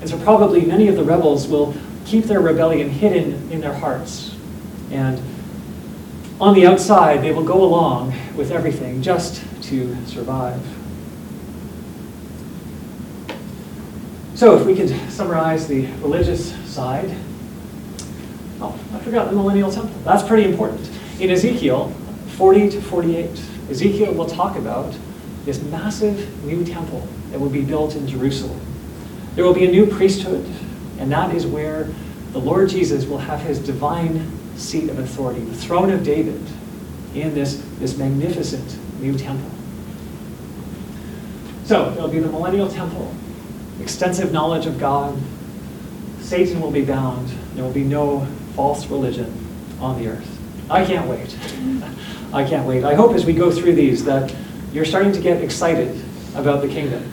And 0.00 0.08
so, 0.08 0.18
probably 0.20 0.64
many 0.64 0.88
of 0.88 0.96
the 0.96 1.04
rebels 1.04 1.48
will 1.48 1.74
keep 2.04 2.24
their 2.24 2.40
rebellion 2.40 2.88
hidden 2.88 3.50
in 3.50 3.60
their 3.60 3.72
hearts. 3.72 4.33
And 4.90 5.20
on 6.40 6.54
the 6.54 6.66
outside, 6.66 7.22
they 7.22 7.32
will 7.32 7.44
go 7.44 7.62
along 7.62 8.14
with 8.36 8.50
everything 8.50 9.02
just 9.02 9.44
to 9.62 9.96
survive. 10.06 10.60
So 14.34 14.56
if 14.56 14.66
we 14.66 14.74
could 14.74 14.90
summarize 15.10 15.68
the 15.68 15.86
religious 16.02 16.52
side. 16.68 17.14
Oh, 18.60 18.78
I 18.92 18.98
forgot 18.98 19.30
the 19.30 19.36
millennial 19.36 19.70
temple. 19.70 19.94
That's 20.02 20.22
pretty 20.22 20.50
important. 20.50 20.90
In 21.20 21.30
Ezekiel 21.30 21.90
40 22.36 22.70
to 22.70 22.80
48, 22.80 23.30
Ezekiel 23.70 24.12
will 24.12 24.26
talk 24.26 24.56
about 24.56 24.92
this 25.44 25.62
massive 25.62 26.44
new 26.44 26.64
temple 26.64 27.06
that 27.30 27.38
will 27.38 27.48
be 27.48 27.62
built 27.62 27.94
in 27.94 28.08
Jerusalem. 28.08 28.60
There 29.36 29.44
will 29.44 29.54
be 29.54 29.66
a 29.66 29.70
new 29.70 29.86
priesthood, 29.86 30.44
and 30.98 31.10
that 31.12 31.34
is 31.34 31.46
where 31.46 31.88
the 32.32 32.40
Lord 32.40 32.70
Jesus 32.70 33.06
will 33.06 33.18
have 33.18 33.40
his 33.40 33.60
divine 33.60 34.33
seat 34.56 34.88
of 34.90 34.98
authority, 34.98 35.40
the 35.40 35.54
throne 35.54 35.90
of 35.90 36.02
David, 36.02 36.40
in 37.14 37.34
this, 37.34 37.62
this 37.78 37.96
magnificent 37.96 38.78
new 39.00 39.16
temple. 39.16 39.50
So, 41.64 41.90
there'll 41.92 42.08
be 42.08 42.18
the 42.18 42.28
millennial 42.28 42.68
temple, 42.68 43.12
extensive 43.80 44.32
knowledge 44.32 44.66
of 44.66 44.78
God. 44.78 45.18
Satan 46.20 46.60
will 46.60 46.70
be 46.70 46.84
bound. 46.84 47.28
There 47.54 47.64
will 47.64 47.72
be 47.72 47.84
no 47.84 48.26
false 48.54 48.86
religion 48.86 49.32
on 49.80 49.98
the 50.00 50.08
earth. 50.08 50.30
I 50.70 50.84
can't 50.84 51.08
wait. 51.08 51.36
I 52.32 52.44
can't 52.44 52.66
wait. 52.66 52.84
I 52.84 52.94
hope 52.94 53.14
as 53.14 53.24
we 53.24 53.32
go 53.32 53.50
through 53.50 53.74
these 53.74 54.04
that 54.04 54.34
you're 54.72 54.84
starting 54.84 55.12
to 55.12 55.20
get 55.20 55.42
excited 55.42 56.04
about 56.34 56.62
the 56.62 56.68
kingdom. 56.68 57.10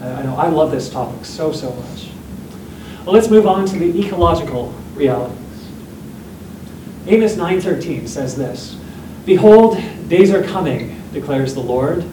I 0.00 0.22
know 0.22 0.34
I 0.34 0.48
love 0.48 0.70
this 0.70 0.88
topic 0.90 1.24
so, 1.24 1.52
so 1.52 1.72
much. 1.72 2.08
Well, 3.04 3.14
let's 3.14 3.28
move 3.28 3.46
on 3.46 3.66
to 3.66 3.78
the 3.78 4.04
ecological 4.04 4.74
realities. 4.94 5.38
Amos 7.06 7.36
9:13 7.36 8.06
says 8.06 8.36
this, 8.36 8.76
"Behold, 9.26 9.76
days 10.08 10.30
are 10.32 10.42
coming," 10.42 10.96
declares 11.12 11.54
the 11.54 11.60
Lord, 11.60 12.04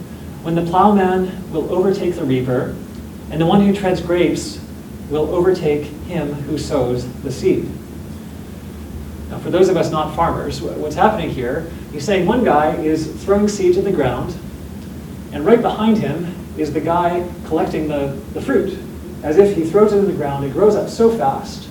"when 0.42 0.56
the 0.56 0.62
plowman 0.62 1.30
will 1.52 1.72
overtake 1.72 2.16
the 2.16 2.24
reaper 2.24 2.74
and 3.30 3.40
the 3.40 3.46
one 3.46 3.64
who 3.64 3.72
treads 3.72 4.00
grapes 4.00 4.58
will 5.10 5.32
overtake 5.32 5.84
him 6.08 6.32
who 6.48 6.58
sows 6.58 7.06
the 7.22 7.30
seed. 7.30 7.68
Now, 9.30 9.38
for 9.38 9.50
those 9.50 9.68
of 9.68 9.76
us 9.76 9.90
not 9.90 10.16
farmers, 10.16 10.60
what's 10.60 10.96
happening 10.96 11.30
here, 11.30 11.66
he's 11.92 12.04
saying 12.04 12.26
one 12.26 12.44
guy 12.44 12.74
is 12.76 13.06
throwing 13.06 13.46
seed 13.46 13.74
to 13.74 13.82
the 13.82 13.92
ground, 13.92 14.34
and 15.32 15.46
right 15.46 15.62
behind 15.62 15.98
him 15.98 16.34
is 16.58 16.72
the 16.72 16.80
guy 16.80 17.24
collecting 17.46 17.86
the, 17.86 18.16
the 18.34 18.40
fruit. 18.40 18.76
As 19.22 19.38
if 19.38 19.54
he 19.54 19.64
throws 19.64 19.92
it 19.92 19.98
in 19.98 20.06
the 20.06 20.12
ground, 20.12 20.44
it 20.44 20.52
grows 20.52 20.74
up 20.74 20.88
so 20.88 21.10
fast, 21.10 21.68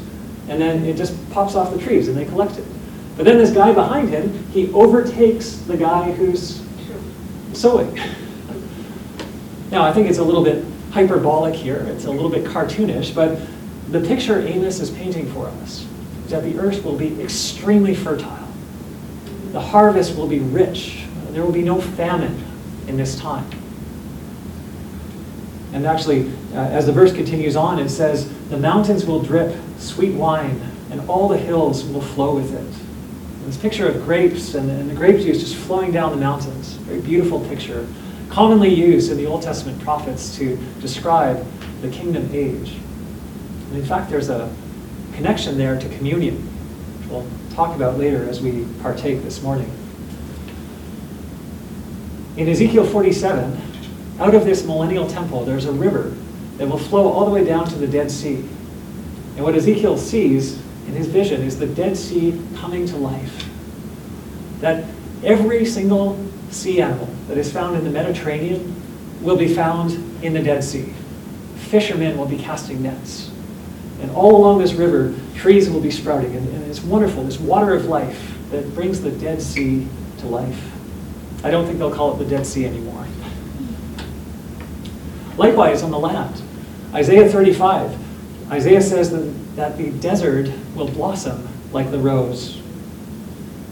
and 0.48 0.62
then 0.62 0.86
it 0.86 0.96
just 0.96 1.14
pops 1.32 1.56
off 1.56 1.74
the 1.74 1.80
trees 1.80 2.08
and 2.08 2.16
they 2.16 2.26
collect 2.26 2.58
it. 2.58 2.66
But 3.20 3.26
then 3.26 3.38
this 3.38 3.52
guy 3.52 3.74
behind 3.74 4.08
him, 4.08 4.46
he 4.54 4.72
overtakes 4.72 5.58
the 5.58 5.76
guy 5.76 6.10
who's 6.14 6.64
sowing. 7.52 7.94
Now, 9.72 9.84
I 9.84 9.92
think 9.92 10.08
it's 10.08 10.20
a 10.20 10.24
little 10.24 10.42
bit 10.42 10.64
hyperbolic 10.92 11.54
here, 11.54 11.86
it's 11.90 12.06
a 12.06 12.12
little 12.12 12.30
bit 12.30 12.46
cartoonish, 12.46 13.14
but 13.14 13.38
the 13.92 14.00
picture 14.00 14.40
Amos 14.40 14.80
is 14.80 14.90
painting 14.90 15.30
for 15.34 15.48
us 15.48 15.86
is 16.24 16.32
that 16.32 16.44
the 16.44 16.58
earth 16.60 16.86
will 16.86 16.96
be 16.98 17.22
extremely 17.22 17.94
fertile. 17.94 18.48
The 19.52 19.60
harvest 19.60 20.16
will 20.16 20.28
be 20.28 20.40
rich. 20.40 21.04
There 21.32 21.44
will 21.44 21.52
be 21.52 21.62
no 21.62 21.82
famine 21.82 22.42
in 22.88 22.96
this 22.96 23.20
time. 23.20 23.52
And 25.74 25.86
actually, 25.86 26.32
uh, 26.54 26.60
as 26.60 26.86
the 26.86 26.94
verse 26.94 27.12
continues 27.12 27.58
on, 27.58 27.80
it 27.80 27.90
says, 27.90 28.34
The 28.48 28.58
mountains 28.58 29.06
will 29.06 29.22
drip 29.22 29.58
sweet 29.78 30.14
wine, 30.14 30.62
and 30.90 31.02
all 31.10 31.28
the 31.28 31.38
hills 31.38 31.84
will 31.84 32.00
flow 32.00 32.34
with 32.34 32.54
it. 32.54 32.89
This 33.46 33.58
picture 33.58 33.88
of 33.88 34.04
grapes 34.04 34.54
and, 34.54 34.70
and 34.70 34.90
the 34.90 34.96
grape 34.96 35.22
juice 35.22 35.40
just 35.40 35.56
flowing 35.56 35.92
down 35.92 36.12
the 36.12 36.18
mountains. 36.18 36.74
Very 36.74 37.02
beautiful 37.02 37.40
picture 37.48 37.88
commonly 38.30 38.74
used 38.74 39.12
in 39.12 39.18
the 39.18 39.26
Old 39.26 39.42
Testament 39.42 39.82
prophets 39.82 40.36
to 40.38 40.56
describe 40.82 41.46
the 41.82 41.90
kingdom 41.90 42.30
age. 42.32 42.78
And 43.70 43.78
in 43.78 43.86
fact, 43.86 44.10
there's 44.10 44.30
a 44.30 44.54
connection 45.14 45.58
there 45.58 45.80
to 45.80 45.90
communion, 45.98 46.36
which 46.36 47.10
we'll 47.10 47.28
talk 47.56 47.76
about 47.76 47.98
later 47.98 48.28
as 48.30 48.42
we 48.42 48.66
partake 48.82 49.24
this 49.24 49.42
morning. 49.42 49.72
In 52.38 52.48
Ezekiel 52.48 52.86
47, 52.86 53.62
out 54.20 54.36
of 54.36 54.46
this 54.46 54.66
millennial 54.66 55.08
temple, 55.08 55.44
there's 55.44 55.66
a 55.66 55.72
river 55.72 56.16
that 56.58 56.68
will 56.68 56.78
flow 56.78 57.12
all 57.12 57.26
the 57.26 57.32
way 57.32 57.44
down 57.44 57.68
to 57.68 57.76
the 57.76 57.88
Dead 57.88 58.12
Sea. 58.12 58.38
And 59.36 59.44
what 59.44 59.56
Ezekiel 59.56 59.98
sees 59.98 60.62
in 60.90 60.96
his 60.96 61.06
vision 61.06 61.44
is 61.44 61.60
the 61.60 61.68
Dead 61.68 61.96
Sea 61.96 62.40
coming 62.56 62.88
to 62.88 62.98
life. 62.98 63.48
That 64.60 64.86
every 65.24 65.64
single 65.64 66.18
sea 66.50 66.82
animal 66.82 67.08
that 67.28 67.38
is 67.38 67.54
found 67.54 67.78
in 67.78 67.84
the 67.84 67.92
Mediterranean 67.92 68.76
will 69.22 69.38
be 69.38 69.54
found 69.54 69.92
in 70.24 70.34
the 70.34 70.42
Dead 70.42 70.64
Sea. 70.64 70.92
Fishermen 71.58 72.18
will 72.18 72.26
be 72.26 72.40
casting 72.40 72.82
nets. 72.82 73.30
And 74.02 74.10
all 74.12 74.36
along 74.36 74.60
this 74.60 74.74
river, 74.74 75.14
trees 75.36 75.70
will 75.70 75.80
be 75.80 75.92
sprouting. 75.92 76.36
And, 76.36 76.48
and 76.50 76.64
it's 76.66 76.82
wonderful, 76.82 77.24
this 77.24 77.40
water 77.40 77.76
of 77.76 77.86
life 77.86 78.36
that 78.50 78.74
brings 78.74 79.00
the 79.00 79.12
Dead 79.12 79.44
Sea 79.44 79.88
to 80.18 80.26
life. 80.26 80.72
I 81.44 81.52
don't 81.52 81.68
think 81.68 81.78
they'll 81.78 81.94
call 81.94 82.16
it 82.16 82.18
the 82.24 82.30
Dead 82.30 82.48
Sea 82.48 82.66
anymore. 82.66 83.06
Likewise, 85.38 85.84
on 85.84 85.92
the 85.92 86.00
land, 86.00 86.42
Isaiah 86.96 87.30
35, 87.30 88.52
Isaiah 88.52 88.82
says 88.82 89.12
that, 89.12 89.39
that 89.56 89.78
the 89.78 89.92
desert 89.92 90.52
will 90.76 90.88
blossom 90.88 91.48
like 91.72 91.92
the 91.92 92.00
rose. 92.00 92.62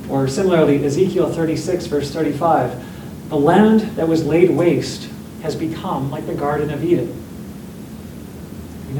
Or 0.10 0.28
similarly, 0.28 0.84
Ezekiel 0.84 1.32
36, 1.32 1.86
verse 1.88 2.12
35, 2.12 3.30
the 3.30 3.38
land 3.38 3.82
that 3.98 4.08
was 4.08 4.26
laid 4.26 4.50
waste 4.50 5.10
has 5.42 5.56
become 5.56 6.10
like 6.10 6.26
the 6.26 6.34
Garden 6.34 6.70
of 6.70 6.84
Eden. 6.84 7.24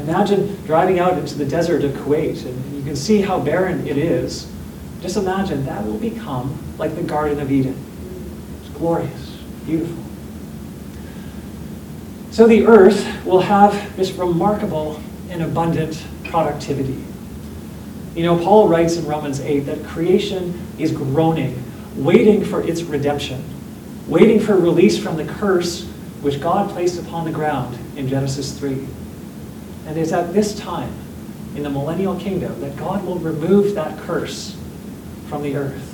Imagine 0.08 0.56
driving 0.64 0.98
out 0.98 1.18
into 1.18 1.34
the 1.34 1.44
desert 1.44 1.84
of 1.84 1.92
Kuwait, 1.92 2.44
and 2.46 2.76
you 2.76 2.82
can 2.82 2.96
see 2.96 3.20
how 3.20 3.40
barren 3.40 3.86
it 3.86 3.98
is. 3.98 4.50
Just 5.00 5.16
imagine 5.16 5.64
that 5.66 5.84
will 5.84 5.98
become 5.98 6.56
like 6.78 6.94
the 6.94 7.02
Garden 7.02 7.40
of 7.40 7.50
Eden. 7.50 7.76
It's 8.60 8.70
glorious, 8.70 9.36
beautiful. 9.66 10.02
So 12.30 12.46
the 12.46 12.66
earth 12.66 13.24
will 13.24 13.40
have 13.40 13.96
this 13.96 14.12
remarkable 14.12 15.00
and 15.30 15.42
abundant 15.42 16.02
productivity. 16.28 17.04
You 18.14 18.24
know, 18.24 18.42
Paul 18.42 18.68
writes 18.68 18.96
in 18.96 19.06
Romans 19.06 19.40
8 19.40 19.60
that 19.60 19.84
creation 19.84 20.66
is 20.78 20.92
groaning, 20.92 21.62
waiting 21.96 22.44
for 22.44 22.62
its 22.62 22.82
redemption, 22.82 23.44
waiting 24.06 24.40
for 24.40 24.56
release 24.56 24.98
from 24.98 25.16
the 25.16 25.24
curse 25.24 25.86
which 26.20 26.40
God 26.40 26.70
placed 26.70 27.00
upon 27.00 27.24
the 27.24 27.30
ground 27.30 27.78
in 27.96 28.08
Genesis 28.08 28.58
3. 28.58 28.86
And 29.86 29.96
it's 29.96 30.12
at 30.12 30.32
this 30.32 30.58
time, 30.58 30.92
in 31.54 31.62
the 31.62 31.70
millennial 31.70 32.18
kingdom, 32.18 32.60
that 32.60 32.76
God 32.76 33.04
will 33.04 33.18
remove 33.18 33.74
that 33.74 33.98
curse 34.00 34.56
from 35.28 35.42
the 35.42 35.56
earth. 35.56 35.84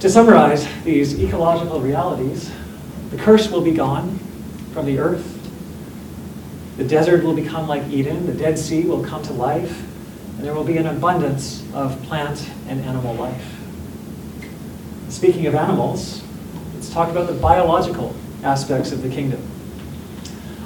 To 0.00 0.10
summarize 0.10 0.66
these 0.84 1.18
ecological 1.18 1.80
realities, 1.80 2.50
the 3.10 3.16
curse 3.16 3.50
will 3.50 3.62
be 3.62 3.72
gone 3.72 4.18
from 4.72 4.86
the 4.86 4.98
earth. 4.98 5.35
The 6.76 6.84
desert 6.84 7.24
will 7.24 7.34
become 7.34 7.66
like 7.66 7.86
Eden. 7.88 8.26
The 8.26 8.34
Dead 8.34 8.58
Sea 8.58 8.84
will 8.84 9.02
come 9.04 9.22
to 9.24 9.32
life 9.32 9.82
and 10.36 10.44
there 10.44 10.54
will 10.54 10.64
be 10.64 10.76
an 10.76 10.86
abundance 10.86 11.64
of 11.72 12.00
plant 12.02 12.50
and 12.68 12.80
animal 12.84 13.14
life. 13.14 13.54
Speaking 15.08 15.46
of 15.46 15.54
animals, 15.54 16.22
let's 16.74 16.90
talk 16.90 17.08
about 17.08 17.26
the 17.26 17.32
biological 17.32 18.14
aspects 18.42 18.92
of 18.92 19.02
the 19.02 19.08
kingdom. 19.08 19.40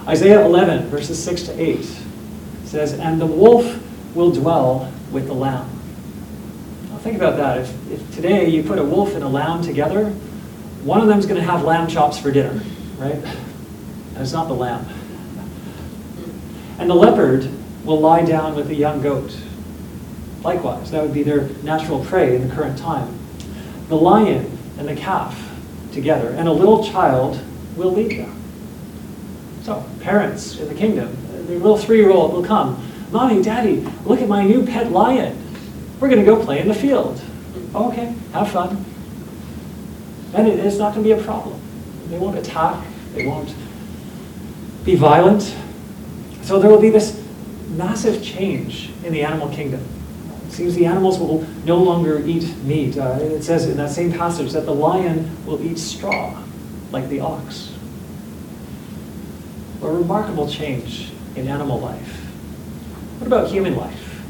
Isaiah 0.08 0.44
11, 0.44 0.88
verses 0.88 1.22
6 1.22 1.44
to 1.44 1.60
8 1.60 1.86
says, 2.64 2.94
And 2.94 3.20
the 3.20 3.26
wolf 3.26 3.80
will 4.16 4.32
dwell 4.32 4.92
with 5.12 5.28
the 5.28 5.34
lamb. 5.34 5.68
Now 6.88 6.98
think 6.98 7.16
about 7.16 7.36
that. 7.36 7.58
If, 7.58 7.92
if 7.92 8.14
today 8.14 8.48
you 8.48 8.64
put 8.64 8.80
a 8.80 8.84
wolf 8.84 9.14
and 9.14 9.22
a 9.22 9.28
lamb 9.28 9.62
together, 9.62 10.10
one 10.82 11.00
of 11.00 11.06
them's 11.06 11.26
going 11.26 11.40
to 11.40 11.46
have 11.46 11.62
lamb 11.62 11.86
chops 11.86 12.18
for 12.18 12.32
dinner, 12.32 12.60
right? 12.98 13.14
And 13.14 14.18
it's 14.18 14.32
not 14.32 14.48
the 14.48 14.54
lamb. 14.54 14.84
And 16.80 16.88
the 16.88 16.94
leopard 16.94 17.46
will 17.84 18.00
lie 18.00 18.24
down 18.24 18.56
with 18.56 18.68
the 18.68 18.74
young 18.74 19.02
goat. 19.02 19.36
Likewise, 20.42 20.90
that 20.92 21.02
would 21.02 21.12
be 21.12 21.22
their 21.22 21.42
natural 21.62 22.02
prey 22.02 22.34
in 22.34 22.48
the 22.48 22.54
current 22.54 22.78
time. 22.78 23.18
The 23.88 23.96
lion 23.96 24.58
and 24.78 24.88
the 24.88 24.96
calf 24.96 25.38
together, 25.92 26.30
and 26.30 26.48
a 26.48 26.52
little 26.52 26.82
child 26.82 27.38
will 27.76 27.92
lead 27.92 28.18
them. 28.18 28.34
So, 29.62 29.84
parents 30.00 30.58
in 30.58 30.68
the 30.68 30.74
kingdom, 30.74 31.14
the 31.46 31.58
little 31.58 31.76
three 31.76 31.98
year 31.98 32.10
old 32.10 32.32
will 32.32 32.44
come. 32.44 32.82
Mommy, 33.10 33.42
Daddy, 33.42 33.86
look 34.06 34.22
at 34.22 34.28
my 34.28 34.42
new 34.42 34.64
pet 34.64 34.90
lion. 34.90 35.36
We're 36.00 36.08
going 36.08 36.24
to 36.24 36.26
go 36.26 36.42
play 36.42 36.60
in 36.60 36.68
the 36.68 36.74
field. 36.74 37.20
Okay, 37.74 38.14
have 38.32 38.50
fun. 38.50 38.82
And 40.32 40.48
it, 40.48 40.60
it's 40.60 40.78
not 40.78 40.94
going 40.94 41.06
to 41.06 41.14
be 41.14 41.20
a 41.20 41.22
problem. 41.22 41.60
They 42.08 42.18
won't 42.18 42.38
attack, 42.38 42.82
they 43.12 43.26
won't 43.26 43.54
be 44.84 44.94
violent. 44.94 45.54
So 46.50 46.58
there 46.58 46.68
will 46.68 46.80
be 46.80 46.90
this 46.90 47.16
massive 47.76 48.24
change 48.24 48.90
in 49.04 49.12
the 49.12 49.22
animal 49.22 49.48
kingdom. 49.50 49.86
It 50.48 50.50
seems 50.50 50.74
the 50.74 50.84
animals 50.84 51.16
will 51.16 51.42
no 51.64 51.76
longer 51.76 52.26
eat 52.26 52.56
meat. 52.64 52.98
Uh, 52.98 53.20
it 53.20 53.44
says 53.44 53.66
in 53.66 53.76
that 53.76 53.90
same 53.90 54.12
passage 54.12 54.50
that 54.50 54.66
the 54.66 54.74
lion 54.74 55.30
will 55.46 55.64
eat 55.64 55.78
straw 55.78 56.42
like 56.90 57.08
the 57.08 57.20
ox. 57.20 57.72
A 59.82 59.86
remarkable 59.86 60.50
change 60.50 61.12
in 61.36 61.46
animal 61.46 61.78
life. 61.78 62.16
What 63.20 63.28
about 63.28 63.48
human 63.48 63.76
life? 63.76 64.20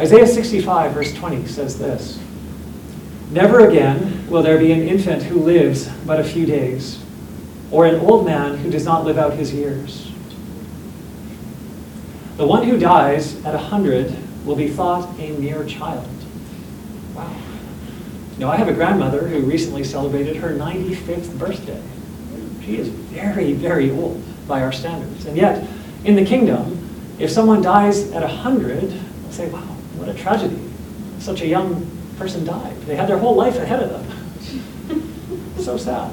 Isaiah 0.00 0.26
65, 0.26 0.92
verse 0.92 1.14
20 1.14 1.46
says 1.46 1.78
this 1.78 2.18
Never 3.30 3.68
again 3.68 4.28
will 4.28 4.42
there 4.42 4.58
be 4.58 4.72
an 4.72 4.82
infant 4.82 5.22
who 5.22 5.38
lives 5.38 5.88
but 6.04 6.18
a 6.18 6.24
few 6.24 6.46
days, 6.46 7.00
or 7.70 7.86
an 7.86 7.94
old 8.00 8.26
man 8.26 8.56
who 8.56 8.72
does 8.72 8.84
not 8.84 9.04
live 9.04 9.18
out 9.18 9.34
his 9.34 9.54
years. 9.54 10.05
The 12.36 12.46
one 12.46 12.64
who 12.64 12.78
dies 12.78 13.42
at 13.46 13.54
a 13.54 13.58
hundred 13.58 14.14
will 14.44 14.56
be 14.56 14.68
thought 14.68 15.18
a 15.18 15.32
mere 15.32 15.64
child. 15.64 16.08
Wow. 17.14 17.34
You 18.34 18.40
know, 18.40 18.50
I 18.50 18.56
have 18.56 18.68
a 18.68 18.74
grandmother 18.74 19.26
who 19.26 19.40
recently 19.40 19.82
celebrated 19.82 20.36
her 20.36 20.50
95th 20.50 21.38
birthday. 21.38 21.82
She 22.62 22.76
is 22.76 22.88
very, 22.88 23.54
very 23.54 23.90
old 23.90 24.22
by 24.46 24.62
our 24.62 24.72
standards. 24.72 25.24
And 25.24 25.36
yet, 25.36 25.66
in 26.04 26.14
the 26.14 26.24
kingdom, 26.24 26.78
if 27.18 27.30
someone 27.30 27.62
dies 27.62 28.10
at 28.12 28.22
100, 28.22 28.82
we'll 28.82 29.32
say, 29.32 29.48
wow, 29.48 29.60
what 29.96 30.10
a 30.10 30.14
tragedy. 30.14 30.60
Such 31.18 31.40
a 31.40 31.46
young 31.46 31.90
person 32.18 32.44
died. 32.44 32.78
They 32.82 32.96
had 32.96 33.08
their 33.08 33.18
whole 33.18 33.34
life 33.34 33.56
ahead 33.56 33.82
of 33.82 33.90
them. 33.90 35.56
so 35.58 35.78
sad. 35.78 36.12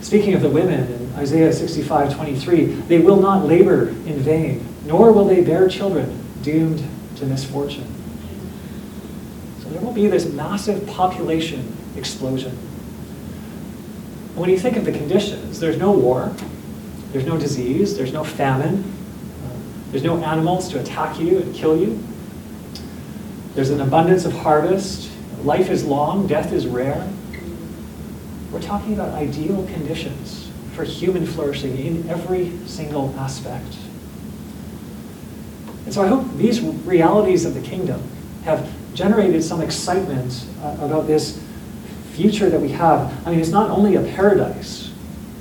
Speaking 0.00 0.32
of 0.32 0.40
the 0.40 0.50
women 0.50 1.03
Isaiah 1.16 1.52
65, 1.52 2.14
23, 2.14 2.64
they 2.64 2.98
will 2.98 3.20
not 3.20 3.46
labor 3.46 3.88
in 3.88 4.18
vain, 4.18 4.66
nor 4.84 5.12
will 5.12 5.24
they 5.24 5.42
bear 5.42 5.68
children 5.68 6.20
doomed 6.42 6.82
to 7.16 7.26
misfortune. 7.26 7.86
So 9.62 9.68
there 9.68 9.80
will 9.80 9.92
be 9.92 10.08
this 10.08 10.26
massive 10.26 10.86
population 10.88 11.76
explosion. 11.96 12.52
when 14.34 14.50
you 14.50 14.58
think 14.58 14.76
of 14.76 14.84
the 14.84 14.90
conditions, 14.90 15.60
there's 15.60 15.78
no 15.78 15.92
war, 15.92 16.34
there's 17.12 17.24
no 17.24 17.38
disease, 17.38 17.96
there's 17.96 18.12
no 18.12 18.24
famine, 18.24 18.82
there's 19.92 20.02
no 20.02 20.16
animals 20.24 20.68
to 20.70 20.80
attack 20.80 21.20
you 21.20 21.38
and 21.38 21.54
kill 21.54 21.76
you. 21.76 22.02
There's 23.54 23.70
an 23.70 23.80
abundance 23.80 24.24
of 24.24 24.32
harvest. 24.32 25.08
Life 25.44 25.70
is 25.70 25.84
long, 25.84 26.26
death 26.26 26.52
is 26.52 26.66
rare. 26.66 27.08
We're 28.50 28.60
talking 28.60 28.94
about 28.94 29.10
ideal 29.10 29.64
conditions 29.68 30.44
for 30.74 30.84
human 30.84 31.26
flourishing 31.26 31.78
in 31.78 32.08
every 32.08 32.50
single 32.66 33.14
aspect. 33.18 33.76
And 35.84 35.92
so 35.92 36.02
I 36.02 36.08
hope 36.08 36.26
these 36.36 36.60
realities 36.60 37.44
of 37.44 37.54
the 37.54 37.60
kingdom 37.60 38.02
have 38.44 38.68
generated 38.94 39.42
some 39.42 39.60
excitement 39.60 40.46
uh, 40.62 40.76
about 40.80 41.06
this 41.06 41.42
future 42.12 42.48
that 42.48 42.60
we 42.60 42.70
have. 42.70 43.26
I 43.26 43.30
mean, 43.30 43.40
it's 43.40 43.50
not 43.50 43.70
only 43.70 43.96
a 43.96 44.02
paradise, 44.02 44.92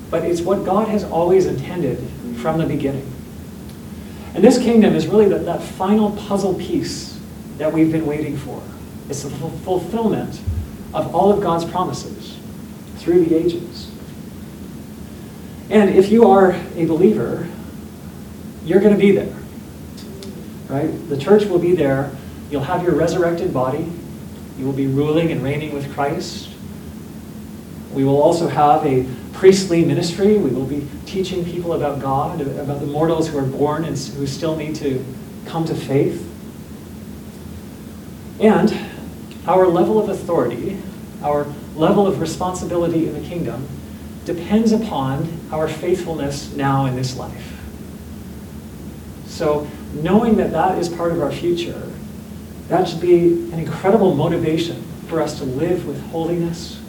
but 0.10 0.24
it's 0.24 0.42
what 0.42 0.66
God 0.66 0.88
has 0.88 1.04
always 1.04 1.46
intended 1.46 1.98
from 2.38 2.58
the 2.58 2.66
beginning. 2.66 3.10
And 4.34 4.44
this 4.44 4.58
kingdom 4.58 4.96
is 4.96 5.08
really 5.08 5.28
that, 5.30 5.46
that 5.46 5.62
final 5.62 6.12
puzzle 6.12 6.56
piece 6.56 7.20
that 7.58 7.72
we've 7.72 7.92
been 7.92 8.06
waiting 8.06 8.36
for. 8.38 8.62
It's 9.10 9.24
the 9.24 9.30
fulfillment 9.30 10.42
of 10.94 11.14
all 11.16 11.32
of 11.32 11.42
God's 11.42 11.66
promises 11.66 12.38
through 12.98 13.26
the 13.26 13.36
ages. 13.36 13.73
And 15.74 15.90
if 15.90 16.12
you 16.12 16.30
are 16.30 16.52
a 16.76 16.86
believer, 16.86 17.48
you're 18.64 18.80
going 18.80 18.94
to 18.94 19.00
be 19.00 19.12
there. 19.12 19.36
Right? 20.68 21.10
The 21.10 21.18
church 21.18 21.46
will 21.46 21.58
be 21.58 21.76
there. 21.76 22.16
You'll 22.52 22.62
have 22.62 22.84
your 22.84 22.94
resurrected 22.94 23.52
body. 23.52 23.92
You 24.60 24.66
will 24.66 24.74
be 24.74 24.86
ruling 24.86 25.32
and 25.32 25.42
reigning 25.42 25.74
with 25.74 25.92
Christ. 25.96 26.52
We 27.92 28.04
will 28.04 28.22
also 28.22 28.48
have 28.48 28.86
a 28.86 29.08
priestly 29.34 29.84
ministry. 29.84 30.38
We 30.38 30.52
will 30.52 30.68
be 30.68 30.88
teaching 31.08 31.44
people 31.44 31.74
about 31.74 32.00
God, 32.00 32.42
about 32.42 32.80
the 32.80 32.86
mortals 32.86 33.30
who 33.30 33.40
are 33.40 33.42
born 33.42 33.84
and 33.84 33.98
who 33.98 34.28
still 34.28 34.56
need 34.56 34.76
to 34.76 35.04
come 35.48 35.66
to 35.66 35.74
faith. 35.74 36.30
And 38.40 38.72
our 39.48 39.66
level 39.66 40.00
of 40.00 40.10
authority, 40.10 40.78
our 41.24 41.48
level 41.76 42.06
of 42.06 42.22
responsibility 42.22 43.08
in 43.08 43.20
the 43.20 43.28
kingdom, 43.28 43.68
depends 44.26 44.72
upon 44.72 45.40
our 45.52 45.68
faithfulness 45.68 46.54
now 46.56 46.86
in 46.86 46.96
this 46.96 47.18
life. 47.18 47.60
So, 49.26 49.68
knowing 49.94 50.36
that 50.38 50.52
that 50.52 50.78
is 50.78 50.90
part 50.90 51.12
of 51.12 51.22
our 51.22 51.32
future, 51.32 51.92
that 52.68 52.88
should 52.88 53.02
be 53.02 53.28
an 53.52 53.60
incredible 53.60 54.16
motivation 54.16 54.84
for 55.08 55.22
us 55.22 55.38
to 55.40 55.44
live 55.44 55.86
with 55.86 56.02
holiness 56.08 56.80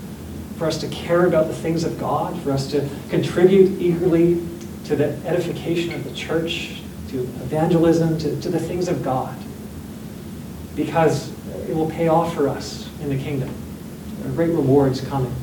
for 0.56 0.66
us 0.66 0.78
to 0.78 0.88
care 0.88 1.26
about 1.26 1.48
the 1.48 1.54
things 1.54 1.84
of 1.84 1.98
God, 1.98 2.40
for 2.42 2.52
us 2.52 2.70
to 2.70 2.88
contribute 3.08 3.80
eagerly 3.80 4.42
to 4.84 4.96
the 4.96 5.16
edification 5.26 5.92
of 5.94 6.04
the 6.04 6.14
church, 6.14 6.80
to 7.08 7.20
evangelism, 7.20 8.18
to, 8.18 8.40
to 8.40 8.48
the 8.48 8.60
things 8.60 8.88
of 8.88 9.02
God. 9.02 9.36
Because 10.76 11.32
it 11.68 11.74
will 11.74 11.90
pay 11.90 12.08
off 12.08 12.34
for 12.34 12.48
us 12.48 12.88
in 13.00 13.08
the 13.08 13.18
kingdom. 13.18 13.50
There 14.20 14.30
are 14.30 14.34
great 14.34 14.50
rewards 14.50 15.00
coming. 15.00 15.34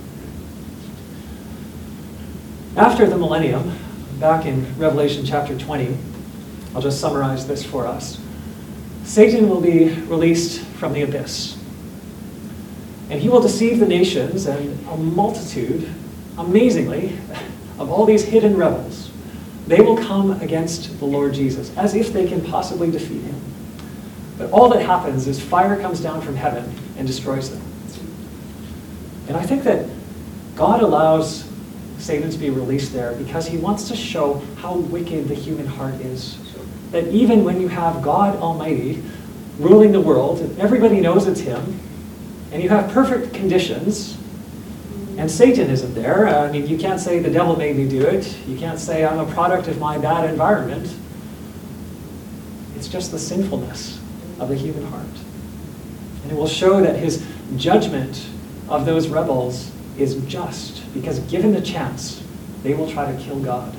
After 2.82 3.06
the 3.06 3.15
millennium, 3.15 3.78
back 4.20 4.48
in 4.48 4.65
Revelation 4.80 5.24
chapter 5.24 5.56
20, 5.56 5.96
I'll 6.74 6.82
just 6.82 7.00
summarize 7.00 7.46
this 7.46 7.63
for 7.63 7.86
us. 7.86 8.20
Satan 9.04 9.48
will 9.48 9.62
be 9.62 9.89
released 10.06 10.62
from 10.62 10.91
the 10.94 11.04
abyss. 11.04 11.60
And 13.12 13.22
he 13.22 13.30
will 13.30 13.39
deceive 13.39 13.78
the 13.78 13.86
nations 13.86 14.48
and 14.48 14.84
a 14.88 14.98
multitude, 14.98 15.94
amazingly, 16.39 17.20
of 17.78 17.91
all 17.91 18.08
these 18.08 18.24
hidden 18.24 18.58
rebels. 18.58 19.12
They 19.67 19.82
will 19.82 19.98
come 19.98 20.41
against 20.41 20.98
the 20.98 21.06
Lord 21.06 21.36
Jesus 21.36 21.72
as 21.78 21.94
if 21.94 22.12
they 22.12 22.28
can 22.28 22.41
possibly 22.44 22.89
defeat 22.89 23.22
him. 23.22 23.39
But 24.39 24.50
all 24.50 24.70
that 24.70 24.84
happens 24.84 25.28
is 25.28 25.39
fire 25.39 25.80
comes 25.80 26.00
down 26.00 26.22
from 26.22 26.36
heaven 26.36 26.74
and 26.98 27.06
destroys 27.06 27.52
them. 27.52 27.62
And 29.28 29.38
I 29.38 29.44
think 29.44 29.65
that 29.65 29.88
God 30.56 30.82
allows 30.82 31.51
Satan 32.02 32.30
to 32.30 32.38
be 32.38 32.49
released 32.49 32.93
there 32.93 33.14
because 33.14 33.47
he 33.47 33.58
wants 33.58 33.88
to 33.89 33.95
show 33.95 34.41
how 34.58 34.76
wicked 34.76 35.28
the 35.28 35.36
human 35.36 35.68
heart 35.68 35.95
is. 35.95 36.38
That 36.91 37.08
even 37.08 37.43
when 37.43 37.62
you 37.62 37.68
have 37.68 38.02
God 38.02 38.36
Almighty 38.38 39.02
ruling 39.60 39.91
the 39.91 40.02
world, 40.02 40.39
and 40.39 40.60
everybody 40.60 40.99
knows 40.99 41.28
it's 41.28 41.39
him, 41.39 41.80
and 42.52 42.62
you 42.62 42.70
have 42.70 42.91
perfect 42.91 43.34
conditions, 43.34 44.18
and 45.18 45.30
Satan 45.30 45.70
isn't 45.70 45.93
there. 45.93 46.28
I 46.28 46.52
mean, 46.52 46.68
you 46.68 46.78
can't 46.78 46.99
say 46.99 47.20
the 47.20 47.30
devil 47.30 47.56
made 47.56 47.76
me 47.76 47.88
do 47.88 48.02
it. 48.02 48.36
You 48.47 48.58
can't 48.58 48.80
say 48.80 49.06
I'm 49.06 49.20
a 49.20 49.32
product 49.32 49.68
of 49.68 49.78
my 49.78 49.97
bad 49.97 50.30
environment. 50.30 50.93
It's 52.76 52.88
just 52.88 53.12
the 53.12 53.20
sinfulness 53.20 54.02
of 54.39 54.49
the 54.49 54.56
human 54.56 54.86
heart. 54.86 55.06
And 56.24 56.32
it 56.32 56.36
will 56.36 56.47
show 56.47 56.82
that 56.82 56.95
his 56.95 57.26
judgment 57.56 58.26
of 58.68 58.86
those 58.86 59.08
rebels 59.08 59.72
is 59.97 60.16
just, 60.26 60.80
because 60.94 61.20
given 61.20 61.54
the 61.54 61.62
chance, 61.62 62.24
they 62.64 62.74
will 62.74 62.89
try 62.89 63.12
to 63.12 63.18
kill 63.22 63.39
God. 63.39 63.76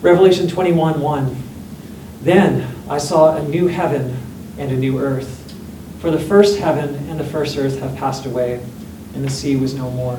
Revelation 0.00 0.48
21 0.48 1.00
1. 1.00 1.36
Then 2.22 2.74
I 2.88 2.98
saw 2.98 3.36
a 3.36 3.42
new 3.42 3.68
heaven 3.68 4.16
and 4.58 4.70
a 4.72 4.76
new 4.76 4.98
earth. 4.98 5.38
For 6.00 6.10
the 6.10 6.18
first 6.18 6.58
heaven 6.58 6.94
and 7.08 7.18
the 7.18 7.24
first 7.24 7.56
earth 7.56 7.78
have 7.78 7.96
passed 7.96 8.26
away, 8.26 8.64
and 9.14 9.24
the 9.24 9.30
sea 9.30 9.56
was 9.56 9.74
no 9.74 9.90
more. 9.90 10.18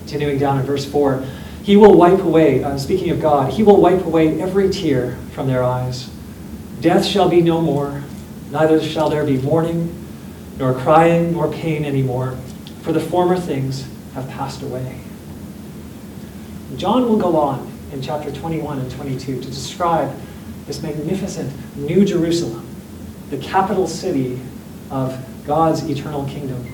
Continuing 0.00 0.38
down 0.38 0.60
in 0.60 0.66
verse 0.66 0.84
4 0.84 1.24
He 1.64 1.76
will 1.76 1.96
wipe 1.96 2.20
away, 2.20 2.62
uh, 2.62 2.78
speaking 2.78 3.10
of 3.10 3.20
God, 3.20 3.52
He 3.52 3.62
will 3.62 3.80
wipe 3.80 4.04
away 4.04 4.40
every 4.40 4.70
tear 4.70 5.16
from 5.32 5.48
their 5.48 5.64
eyes. 5.64 6.10
Death 6.80 7.04
shall 7.04 7.28
be 7.28 7.40
no 7.40 7.60
more, 7.60 8.02
neither 8.50 8.80
shall 8.80 9.08
there 9.08 9.24
be 9.24 9.38
mourning, 9.38 10.03
nor 10.58 10.74
crying, 10.74 11.32
nor 11.32 11.50
pain 11.52 11.84
anymore, 11.84 12.36
for 12.82 12.92
the 12.92 13.00
former 13.00 13.36
things 13.36 13.88
have 14.14 14.28
passed 14.30 14.62
away. 14.62 15.00
John 16.76 17.08
will 17.08 17.16
go 17.16 17.36
on 17.36 17.70
in 17.92 18.02
chapter 18.02 18.30
21 18.32 18.78
and 18.78 18.90
22 18.90 19.40
to 19.40 19.46
describe 19.46 20.14
this 20.66 20.82
magnificent 20.82 21.52
New 21.76 22.04
Jerusalem, 22.04 22.66
the 23.30 23.38
capital 23.38 23.86
city 23.86 24.40
of 24.90 25.18
God's 25.46 25.88
eternal 25.88 26.24
kingdom. 26.26 26.66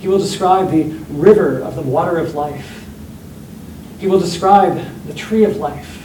He 0.00 0.08
will 0.08 0.18
describe 0.18 0.70
the 0.70 0.84
river 1.10 1.60
of 1.60 1.76
the 1.76 1.82
water 1.82 2.18
of 2.18 2.34
life. 2.34 2.84
He 3.98 4.06
will 4.06 4.20
describe 4.20 4.84
the 5.06 5.14
tree 5.14 5.44
of 5.44 5.56
life, 5.56 5.96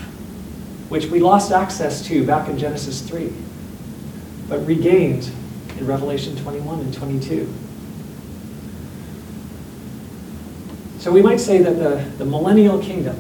which 0.90 1.08
we 1.08 1.20
lost 1.20 1.52
access 1.52 2.02
to 2.08 2.26
back 2.26 2.48
in 2.48 2.58
Genesis 2.58 3.02
3, 3.02 3.32
but 4.48 4.66
regained 4.66 5.30
in 5.80 5.88
Revelation 5.88 6.36
21 6.36 6.80
and 6.80 6.94
22. 6.94 7.52
So 11.00 11.12
we 11.12 11.22
might 11.22 11.40
say 11.40 11.60
that 11.60 11.78
the, 11.78 12.04
the 12.18 12.26
millennial 12.26 12.80
kingdom, 12.80 13.16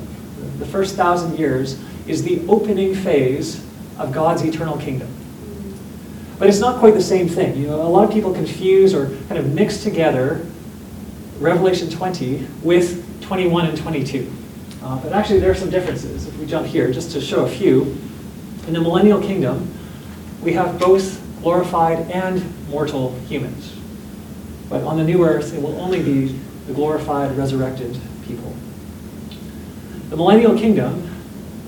the 0.58 0.66
first 0.66 0.96
thousand 0.96 1.40
years, 1.40 1.82
is 2.08 2.24
the 2.24 2.46
opening 2.48 2.94
phase 2.94 3.66
of 3.98 4.12
God's 4.12 4.44
eternal 4.44 4.78
kingdom. 4.78 5.08
But 6.38 6.50
it's 6.50 6.60
not 6.60 6.80
quite 6.80 6.94
the 6.94 7.02
same 7.02 7.28
thing. 7.30 7.58
You 7.58 7.68
know, 7.68 7.82
a 7.82 7.84
lot 7.84 8.04
of 8.04 8.12
people 8.12 8.34
confuse 8.34 8.94
or 8.94 9.08
kind 9.28 9.38
of 9.38 9.54
mix 9.54 9.84
together 9.84 10.46
Revelation 11.40 11.90
20 11.90 12.46
with 12.64 13.22
21 13.22 13.68
and 13.68 13.78
22. 13.78 14.34
Uh, 14.82 14.98
but 15.02 15.14
actually, 15.14 15.40
there 15.40 15.52
are 15.52 15.56
some 15.56 15.70
differences. 15.70 16.28
If 16.28 16.38
we 16.38 16.46
jump 16.46 16.68
here, 16.68 16.92
just 16.92 17.12
to 17.12 17.22
show 17.22 17.46
a 17.46 17.50
few, 17.50 17.98
in 18.68 18.74
the 18.74 18.82
millennial 18.82 19.22
kingdom, 19.22 19.74
we 20.42 20.54
have 20.54 20.80
both 20.80 21.22
glorified 21.42 22.12
and 22.12 22.44
mortal 22.70 23.16
humans. 23.28 23.76
But 24.70 24.84
on 24.84 24.98
the 24.98 25.04
new 25.04 25.26
earth, 25.26 25.54
it 25.54 25.62
will 25.62 25.80
only 25.80 26.02
be 26.02 26.40
the 26.68 26.74
glorified, 26.74 27.36
resurrected 27.38 28.00
people. 28.26 28.54
The 30.10 30.16
millennial 30.16 30.58
kingdom 30.58 31.10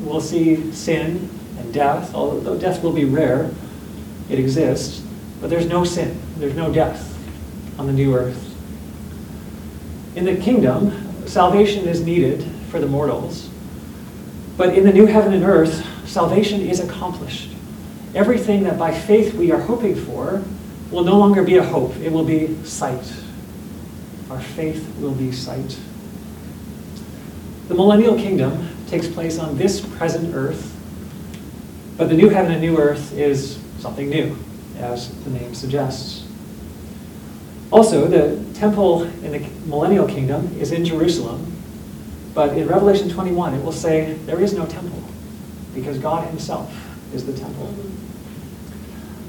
will 0.05 0.21
see 0.21 0.71
sin 0.71 1.29
and 1.57 1.73
death, 1.73 2.13
although 2.13 2.57
death 2.57 2.83
will 2.83 2.91
be 2.91 3.05
rare, 3.05 3.51
it 4.29 4.39
exists, 4.39 5.03
but 5.39 5.49
there's 5.49 5.67
no 5.67 5.83
sin, 5.83 6.19
there's 6.37 6.55
no 6.55 6.71
death 6.71 7.07
on 7.77 7.87
the 7.87 7.93
new 7.93 8.15
earth. 8.15 8.47
In 10.15 10.25
the 10.25 10.35
kingdom, 10.35 11.27
salvation 11.27 11.87
is 11.87 12.01
needed 12.01 12.43
for 12.69 12.79
the 12.79 12.87
mortals, 12.87 13.49
but 14.57 14.77
in 14.77 14.83
the 14.83 14.93
new 14.93 15.05
heaven 15.05 15.33
and 15.33 15.43
earth, 15.43 15.85
salvation 16.07 16.61
is 16.61 16.79
accomplished. 16.79 17.50
Everything 18.13 18.63
that 18.63 18.77
by 18.77 18.93
faith 18.93 19.33
we 19.33 19.51
are 19.51 19.59
hoping 19.59 19.95
for 19.95 20.43
will 20.91 21.03
no 21.03 21.17
longer 21.17 21.43
be 21.43 21.57
a 21.57 21.63
hope, 21.63 21.95
it 21.97 22.11
will 22.11 22.25
be 22.25 22.55
sight. 22.65 23.13
Our 24.29 24.41
faith 24.41 24.95
will 24.99 25.13
be 25.13 25.31
sight. 25.31 25.79
The 27.69 27.75
millennial 27.75 28.15
kingdom 28.15 28.67
takes 28.87 29.07
place 29.07 29.39
on 29.39 29.57
this 29.57 29.79
present 29.79 30.35
earth, 30.35 30.77
but 31.97 32.09
the 32.09 32.15
new 32.15 32.27
heaven 32.27 32.51
and 32.51 32.61
new 32.61 32.77
earth 32.77 33.13
is 33.13 33.59
something 33.79 34.09
new, 34.09 34.37
as 34.77 35.13
the 35.23 35.29
name 35.29 35.55
suggests. 35.55 36.27
Also, 37.71 38.05
the 38.07 38.43
temple 38.59 39.03
in 39.03 39.31
the 39.31 39.39
millennial 39.65 40.05
kingdom 40.05 40.53
is 40.59 40.73
in 40.73 40.83
Jerusalem, 40.83 41.53
but 42.33 42.57
in 42.57 42.67
Revelation 42.67 43.09
21 43.09 43.53
it 43.53 43.63
will 43.63 43.71
say 43.71 44.13
there 44.25 44.41
is 44.41 44.53
no 44.53 44.65
temple 44.65 45.01
because 45.73 45.97
God 45.97 46.27
Himself 46.27 46.73
is 47.13 47.25
the 47.25 47.33
temple. 47.33 47.73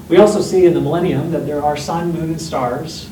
We 0.09 0.17
also 0.17 0.41
see 0.41 0.65
in 0.65 0.73
the 0.73 0.81
millennium 0.81 1.31
that 1.31 1.45
there 1.45 1.63
are 1.63 1.77
sun, 1.77 2.11
moon, 2.11 2.31
and 2.31 2.41
stars, 2.41 3.09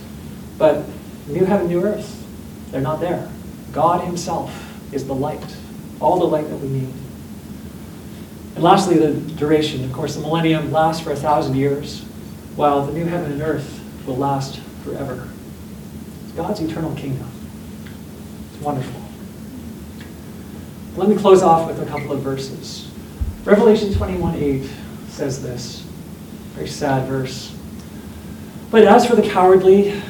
but 0.58 0.86
new 1.28 1.46
heaven, 1.46 1.68
new 1.68 1.84
earth, 1.84 2.18
they're 2.72 2.82
not 2.82 3.00
there. 3.00 3.32
God 3.72 4.04
Himself 4.04 4.54
is 4.94 5.06
the 5.06 5.16
light, 5.16 5.58
all 6.00 6.20
the 6.20 6.26
light 6.26 6.50
that 6.50 6.58
we 6.58 6.68
need. 6.68 6.94
And 8.56 8.64
lastly, 8.64 8.98
the 8.98 9.14
duration. 9.36 9.84
Of 9.86 9.94
course, 9.94 10.16
the 10.16 10.22
millennium 10.22 10.72
lasts 10.72 11.02
for 11.02 11.12
a 11.12 11.16
thousand 11.16 11.56
years, 11.56 12.02
while 12.56 12.86
the 12.86 12.92
new 12.92 13.06
heaven 13.06 13.32
and 13.32 13.42
earth 13.42 13.82
will 14.06 14.18
last 14.18 14.60
forever. 14.84 15.30
It's 16.26 16.34
God's 16.34 16.60
eternal 16.60 16.94
kingdom. 16.96 17.30
It's 18.54 18.62
wonderful. 18.62 19.02
Let 20.98 21.08
me 21.08 21.16
close 21.16 21.42
off 21.42 21.68
with 21.68 21.82
a 21.82 21.86
couple 21.86 22.12
of 22.12 22.22
verses. 22.22 22.92
Revelation 23.46 23.94
21 23.94 24.36
8 24.36 24.70
says 25.08 25.42
this, 25.42 25.88
very 26.54 26.68
sad 26.68 27.08
verse. 27.08 27.56
But 28.70 28.84
as 28.84 29.06
for 29.06 29.16
the 29.16 29.28
cowardly, 29.30 30.02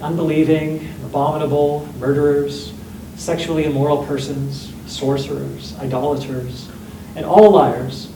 unbelieving, 0.00 0.88
abominable, 1.04 1.88
murderers, 1.98 2.72
sexually 3.16 3.64
immoral 3.64 4.04
persons, 4.06 4.72
sorcerers, 4.86 5.76
idolaters, 5.78 6.68
and 7.16 7.24
all 7.24 7.50
liars, 7.50 8.10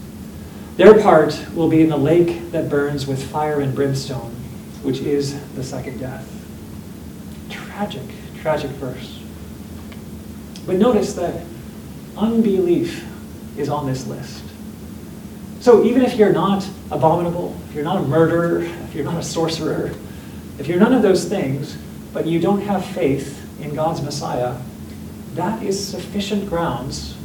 their 0.76 1.00
part 1.02 1.38
will 1.54 1.68
be 1.68 1.82
in 1.82 1.88
the 1.88 1.96
lake 1.96 2.50
that 2.52 2.68
burns 2.68 3.06
with 3.06 3.30
fire 3.30 3.60
and 3.60 3.74
brimstone, 3.74 4.30
which 4.82 5.00
is 5.00 5.38
the 5.54 5.62
second 5.62 5.98
death. 5.98 6.28
Tragic, 7.50 8.02
tragic 8.40 8.70
verse. 8.72 9.20
But 10.66 10.76
notice 10.76 11.14
that 11.14 11.44
unbelief 12.16 13.06
is 13.56 13.68
on 13.68 13.86
this 13.86 14.06
list. 14.06 14.44
So 15.62 15.84
even 15.84 16.02
if 16.02 16.16
you're 16.16 16.32
not 16.32 16.68
abominable, 16.90 17.56
if 17.68 17.76
you're 17.76 17.84
not 17.84 17.98
a 17.98 18.08
murderer, 18.08 18.62
if 18.62 18.96
you're 18.96 19.04
not 19.04 19.20
a 19.20 19.22
sorcerer, 19.22 19.92
if 20.58 20.66
you're 20.66 20.80
none 20.80 20.92
of 20.92 21.02
those 21.02 21.24
things, 21.24 21.78
but 22.12 22.26
you 22.26 22.40
don't 22.40 22.62
have 22.62 22.84
faith 22.84 23.40
in 23.60 23.72
God's 23.72 24.02
Messiah, 24.02 24.56
that 25.34 25.62
is 25.62 25.78
sufficient 25.86 26.48
grounds 26.48 27.16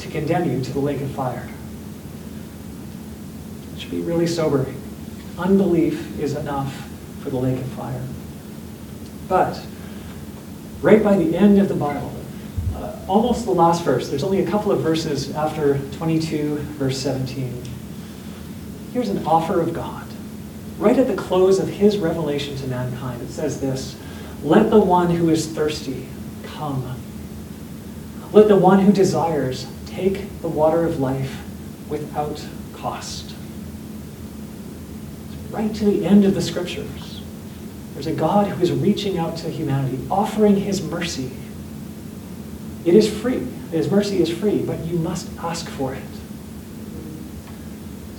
to 0.00 0.08
condemn 0.08 0.50
you 0.50 0.64
to 0.64 0.72
the 0.72 0.80
lake 0.80 1.00
of 1.00 1.08
fire. 1.12 1.48
It 3.76 3.82
should 3.82 3.92
be 3.92 4.00
really 4.00 4.26
sobering. 4.26 4.82
Unbelief 5.38 6.18
is 6.18 6.34
enough 6.34 6.90
for 7.22 7.30
the 7.30 7.36
lake 7.36 7.60
of 7.60 7.66
fire. 7.66 8.02
But, 9.28 9.64
right 10.82 11.04
by 11.04 11.16
the 11.16 11.36
end 11.36 11.60
of 11.60 11.68
the 11.68 11.76
Bible, 11.76 12.12
uh, 12.74 12.96
almost 13.06 13.44
the 13.44 13.52
last 13.52 13.84
verse, 13.84 14.08
there's 14.08 14.24
only 14.24 14.42
a 14.42 14.50
couple 14.50 14.72
of 14.72 14.80
verses 14.80 15.32
after 15.36 15.78
22, 15.92 16.56
verse 16.56 16.98
17. 16.98 17.75
Here's 18.96 19.10
an 19.10 19.26
offer 19.26 19.60
of 19.60 19.74
God. 19.74 20.06
Right 20.78 20.98
at 20.98 21.06
the 21.06 21.14
close 21.14 21.58
of 21.58 21.68
his 21.68 21.98
revelation 21.98 22.56
to 22.56 22.66
mankind, 22.66 23.20
it 23.20 23.28
says 23.28 23.60
this 23.60 23.94
Let 24.42 24.70
the 24.70 24.80
one 24.80 25.10
who 25.10 25.28
is 25.28 25.46
thirsty 25.46 26.08
come. 26.44 26.98
Let 28.32 28.48
the 28.48 28.56
one 28.56 28.78
who 28.78 28.92
desires 28.92 29.66
take 29.84 30.40
the 30.40 30.48
water 30.48 30.86
of 30.86 30.98
life 30.98 31.42
without 31.90 32.42
cost. 32.72 33.34
Right 35.50 35.74
to 35.74 35.84
the 35.84 36.06
end 36.06 36.24
of 36.24 36.34
the 36.34 36.40
scriptures. 36.40 37.20
There's 37.92 38.06
a 38.06 38.14
God 38.14 38.46
who 38.46 38.62
is 38.62 38.72
reaching 38.72 39.18
out 39.18 39.36
to 39.36 39.50
humanity, 39.50 39.98
offering 40.10 40.56
his 40.56 40.80
mercy. 40.80 41.32
It 42.86 42.94
is 42.94 43.14
free. 43.14 43.46
His 43.72 43.90
mercy 43.90 44.22
is 44.22 44.30
free, 44.30 44.62
but 44.62 44.86
you 44.86 44.96
must 44.98 45.28
ask 45.36 45.68
for 45.68 45.92
it. 45.92 46.15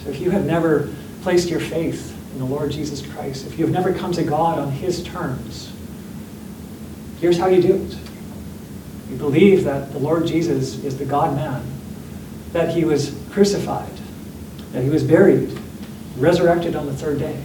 If 0.07 0.19
you 0.19 0.31
have 0.31 0.45
never 0.45 0.89
placed 1.21 1.49
your 1.49 1.59
faith 1.59 2.15
in 2.33 2.39
the 2.39 2.45
Lord 2.45 2.71
Jesus 2.71 3.05
Christ, 3.05 3.45
if 3.47 3.57
you 3.59 3.65
have 3.65 3.73
never 3.73 3.93
come 3.93 4.11
to 4.13 4.23
God 4.23 4.59
on 4.59 4.71
his 4.71 5.03
terms, 5.03 5.71
here's 7.19 7.37
how 7.37 7.47
you 7.47 7.61
do 7.61 7.73
it. 7.75 7.97
You 9.09 9.17
believe 9.17 9.63
that 9.63 9.91
the 9.91 9.99
Lord 9.99 10.27
Jesus 10.27 10.83
is 10.83 10.97
the 10.97 11.05
God 11.05 11.35
man, 11.35 11.65
that 12.53 12.75
he 12.75 12.85
was 12.85 13.17
crucified, 13.31 13.91
that 14.71 14.83
he 14.83 14.89
was 14.89 15.03
buried, 15.03 15.57
resurrected 16.17 16.75
on 16.75 16.85
the 16.85 16.93
third 16.93 17.19
day, 17.19 17.41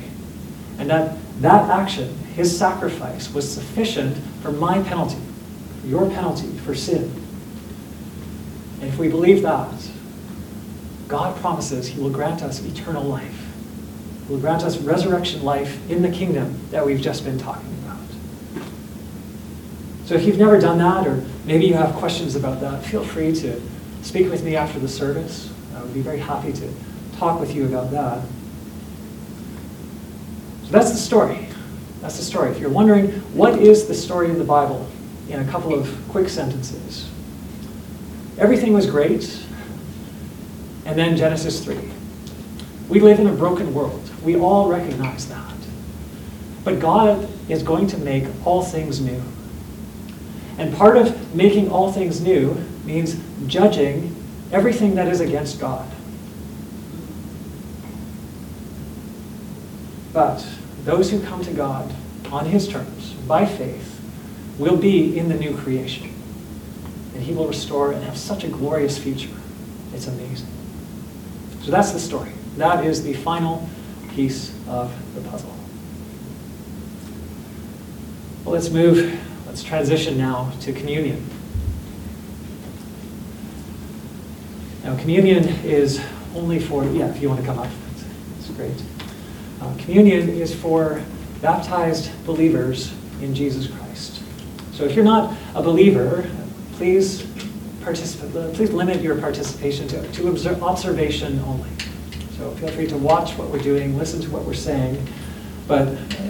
and 0.78 0.90
that 0.90 1.16
that 1.40 1.70
action, 1.70 2.16
his 2.34 2.56
sacrifice, 2.56 3.32
was 3.32 3.50
sufficient 3.50 4.16
for 4.42 4.52
my 4.52 4.82
penalty, 4.82 5.20
for 5.80 5.86
your 5.86 6.08
penalty 6.10 6.50
for 6.58 6.74
sin. 6.74 7.10
And 8.80 8.88
if 8.90 8.98
we 8.98 9.08
believe 9.08 9.42
that, 9.42 9.72
God 11.12 11.38
promises 11.42 11.88
he 11.88 12.00
will 12.00 12.08
grant 12.08 12.42
us 12.42 12.64
eternal 12.64 13.02
life. 13.02 13.46
He 14.26 14.32
will 14.32 14.40
grant 14.40 14.62
us 14.62 14.78
resurrection 14.78 15.42
life 15.42 15.78
in 15.90 16.00
the 16.00 16.10
kingdom 16.10 16.58
that 16.70 16.86
we've 16.86 17.02
just 17.02 17.22
been 17.22 17.38
talking 17.38 17.68
about. 17.84 17.98
So 20.06 20.14
if 20.14 20.24
you've 20.24 20.38
never 20.38 20.58
done 20.58 20.78
that, 20.78 21.06
or 21.06 21.22
maybe 21.44 21.66
you 21.66 21.74
have 21.74 21.94
questions 21.96 22.34
about 22.34 22.62
that, 22.62 22.82
feel 22.82 23.04
free 23.04 23.34
to 23.34 23.60
speak 24.00 24.30
with 24.30 24.42
me 24.42 24.56
after 24.56 24.78
the 24.78 24.88
service. 24.88 25.52
I 25.76 25.82
would 25.82 25.92
be 25.92 26.00
very 26.00 26.18
happy 26.18 26.50
to 26.50 26.72
talk 27.18 27.38
with 27.38 27.54
you 27.54 27.66
about 27.66 27.90
that. 27.90 28.24
So 30.64 30.70
that's 30.70 30.92
the 30.92 30.96
story. 30.96 31.46
That's 32.00 32.16
the 32.16 32.24
story. 32.24 32.52
If 32.52 32.58
you're 32.58 32.70
wondering, 32.70 33.10
what 33.34 33.58
is 33.58 33.86
the 33.86 33.94
story 33.94 34.30
of 34.30 34.38
the 34.38 34.44
Bible 34.44 34.88
in 35.28 35.40
a 35.40 35.50
couple 35.52 35.74
of 35.74 35.94
quick 36.08 36.30
sentences? 36.30 37.10
everything 38.38 38.72
was 38.72 38.86
great. 38.86 39.38
And 40.84 40.98
then 40.98 41.16
Genesis 41.16 41.64
3. 41.64 41.78
We 42.88 43.00
live 43.00 43.20
in 43.20 43.26
a 43.26 43.32
broken 43.32 43.72
world. 43.72 44.10
We 44.22 44.36
all 44.36 44.68
recognize 44.68 45.28
that. 45.28 45.54
But 46.64 46.80
God 46.80 47.28
is 47.48 47.62
going 47.62 47.86
to 47.88 47.98
make 47.98 48.24
all 48.44 48.62
things 48.62 49.00
new. 49.00 49.22
And 50.58 50.74
part 50.74 50.96
of 50.96 51.34
making 51.34 51.70
all 51.70 51.92
things 51.92 52.20
new 52.20 52.54
means 52.84 53.18
judging 53.46 54.14
everything 54.52 54.94
that 54.96 55.08
is 55.08 55.20
against 55.20 55.60
God. 55.60 55.88
But 60.12 60.46
those 60.84 61.10
who 61.10 61.22
come 61.22 61.42
to 61.44 61.52
God 61.52 61.92
on 62.30 62.46
his 62.46 62.68
terms, 62.68 63.14
by 63.26 63.46
faith, 63.46 64.00
will 64.58 64.76
be 64.76 65.18
in 65.18 65.28
the 65.28 65.34
new 65.34 65.56
creation. 65.56 66.12
And 67.14 67.22
he 67.22 67.32
will 67.32 67.48
restore 67.48 67.92
and 67.92 68.04
have 68.04 68.18
such 68.18 68.44
a 68.44 68.48
glorious 68.48 68.98
future. 68.98 69.34
It's 69.94 70.06
amazing. 70.06 70.48
So 71.62 71.70
that's 71.70 71.92
the 71.92 72.00
story. 72.00 72.32
That 72.56 72.84
is 72.84 73.02
the 73.02 73.14
final 73.14 73.68
piece 74.14 74.52
of 74.66 74.92
the 75.14 75.20
puzzle. 75.30 75.54
Well, 78.44 78.54
let's 78.54 78.70
move, 78.70 79.20
let's 79.46 79.62
transition 79.62 80.18
now 80.18 80.52
to 80.62 80.72
communion. 80.72 81.24
Now, 84.82 84.96
communion 84.96 85.48
is 85.64 86.04
only 86.34 86.58
for, 86.58 86.84
yeah, 86.86 87.06
if 87.06 87.22
you 87.22 87.28
want 87.28 87.40
to 87.40 87.46
come 87.46 87.60
up, 87.60 87.70
that's 88.34 88.50
great. 88.50 88.82
Uh, 89.60 89.72
communion 89.78 90.28
is 90.28 90.52
for 90.52 91.00
baptized 91.40 92.10
believers 92.26 92.92
in 93.20 93.32
Jesus 93.32 93.68
Christ. 93.68 94.20
So 94.72 94.84
if 94.84 94.96
you're 94.96 95.04
not 95.04 95.36
a 95.54 95.62
believer, 95.62 96.28
please 96.72 97.31
please 97.82 98.70
limit 98.70 99.00
your 99.00 99.18
participation 99.18 99.88
to, 99.88 100.12
to 100.12 100.62
observation 100.62 101.38
only. 101.40 101.68
So 102.36 102.50
feel 102.52 102.68
free 102.68 102.86
to 102.86 102.96
watch 102.96 103.32
what 103.32 103.48
we're 103.48 103.62
doing, 103.62 103.96
listen 103.96 104.20
to 104.22 104.30
what 104.30 104.44
we're 104.44 104.54
saying, 104.54 105.06
but 105.66 105.86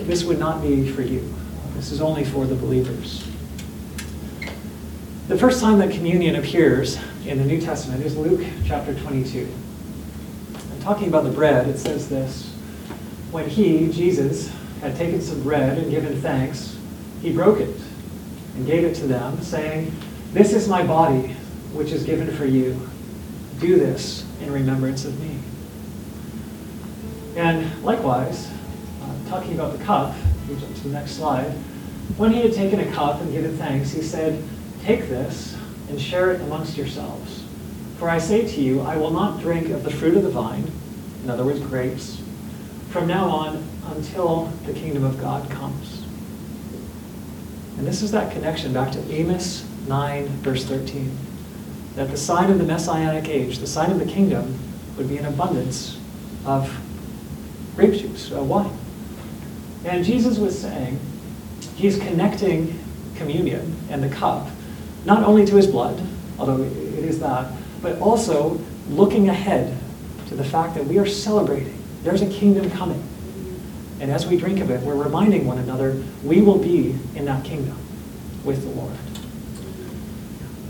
this 0.07 0.25
would 0.25 0.39
not 0.39 0.63
be 0.63 0.91
for 0.91 1.03
you. 1.03 1.33
This 1.75 1.91
is 1.91 2.01
only 2.01 2.25
for 2.25 2.47
the 2.47 2.55
believers. 2.55 3.29
The 5.29 5.39
first 5.39 5.61
time 5.61 5.79
that 5.79 5.91
communion 5.91 6.37
appears 6.37 6.99
in 7.27 7.39
the 7.39 7.45
New 7.45 7.61
Testament 7.61 8.05
is 8.05 8.17
Luke 8.17 8.45
chapter 8.67 8.95
22. 8.95 9.49
And 10.71 10.83
talking 10.83 11.09
about 11.09 11.25
the 11.25 11.31
bread, 11.31 11.69
it 11.69 11.79
says 11.79 12.09
this 12.09 12.51
When 13.31 13.49
he, 13.49 13.91
Jesus, 13.91 14.53
had 14.81 14.97
taken 14.97 15.21
some 15.21 15.43
bread 15.43 15.79
and 15.79 15.91
given 15.91 16.21
thanks, 16.21 16.77
he 17.23 17.33
broke 17.33 17.61
it 17.61 17.75
and 18.57 18.67
gave 18.67 18.85
it 18.85 18.95
to 18.97 19.07
them, 19.07 19.41
saying, 19.41 19.95
This 20.33 20.53
is 20.53 20.69
my 20.69 20.83
body, 20.83 21.35
which 21.73 21.93
is 21.93 22.05
given 22.05 22.31
for 22.37 22.45
you. 22.45 22.89
Do 23.59 23.79
this 23.79 24.27
in 24.41 24.53
remembrance 24.53 25.05
of 25.05 25.19
me. 25.21 25.39
And 27.37 27.83
likewise, 27.83 28.51
uh, 29.03 29.29
talking 29.29 29.55
about 29.55 29.79
the 29.79 29.85
cup, 29.85 30.15
which 30.49 30.61
to 30.61 30.89
the 30.89 30.91
next 30.91 31.13
slide, 31.13 31.51
when 32.17 32.33
he 32.33 32.43
had 32.43 32.53
taken 32.53 32.81
a 32.81 32.93
cup 32.93 33.21
and 33.21 33.33
given 33.33 33.57
thanks, 33.57 33.91
he 33.91 34.03
said, 34.03 34.43
Take 34.83 35.09
this 35.09 35.57
and 35.89 36.01
share 36.01 36.33
it 36.33 36.41
amongst 36.41 36.77
yourselves. 36.77 37.45
For 37.99 38.11
I 38.11 38.19
say 38.19 38.47
to 38.47 38.61
you, 38.61 38.81
I 38.81 38.97
will 38.97 39.13
not 39.13 39.41
drink 39.41 39.69
of 39.71 39.85
the 39.85 39.91
fruit 39.91 40.17
of 40.17 40.25
the 40.25 40.31
vine, 40.31 40.71
in 41.23 41.31
other 41.31 41.45
words, 41.45 41.61
grapes, 41.61 42.21
from 42.91 43.07
now 43.07 43.29
on 43.29 43.65
until 43.95 44.47
the 44.67 44.73
kingdom 44.73 45.05
of 45.05 45.21
God 45.21 45.49
comes. 45.51 46.03
And 47.79 47.87
this 47.87 48.03
is 48.03 48.11
that 48.11 48.33
connection 48.33 48.73
back 48.73 48.93
to 48.93 49.13
Amos 49.13 49.67
9, 49.87 50.27
verse 50.43 50.65
13. 50.65 51.17
That 51.97 52.11
the 52.11 52.17
sign 52.17 52.51
of 52.51 52.59
the 52.59 52.65
messianic 52.65 53.29
age, 53.29 53.59
the 53.59 53.67
sign 53.67 53.91
of 53.91 53.99
the 53.99 54.07
kingdom, 54.07 54.59
would 54.97 55.09
be 55.09 55.19
an 55.19 55.27
abundance 55.27 55.99
of 56.45 56.75
grape 57.77 57.95
juice, 57.95 58.33
uh, 58.33 58.43
wine. 58.43 58.77
And 59.85 60.05
Jesus 60.05 60.39
was 60.39 60.59
saying, 60.59 60.99
he's 61.77 61.99
connecting 61.99 62.79
communion 63.17 63.77
and 63.91 64.03
the 64.03 64.09
cup 64.09 64.49
not 65.05 65.25
only 65.25 65.45
to 65.47 65.57
his 65.57 65.67
blood, 65.67 66.01
although 66.39 66.63
it 66.63 67.05
is 67.05 67.19
that, 67.21 67.51
but 67.81 67.99
also 67.99 68.61
looking 68.89 69.29
ahead 69.29 69.77
to 70.29 70.35
the 70.35 70.45
fact 70.45 70.75
that 70.75 70.87
we 70.87 70.99
are 70.99 71.07
celebrating. 71.07 71.77
There's 72.05 72.23
a 72.23 72.29
kingdom 72.29 72.71
coming. 72.71 73.03
And 74.01 74.11
as 74.11 74.27
we 74.27 74.37
drink 74.37 74.61
of 74.61 74.71
it, 74.71 74.81
we're 74.83 74.95
reminding 74.95 75.47
one 75.47 75.59
another 75.59 76.03
we 76.25 76.41
will 76.41 76.59
be 76.59 76.97
in 77.15 77.25
that 77.25 77.45
kingdom 77.45 77.77
with 78.45 78.63
the 78.63 78.71
Lord. 78.71 78.97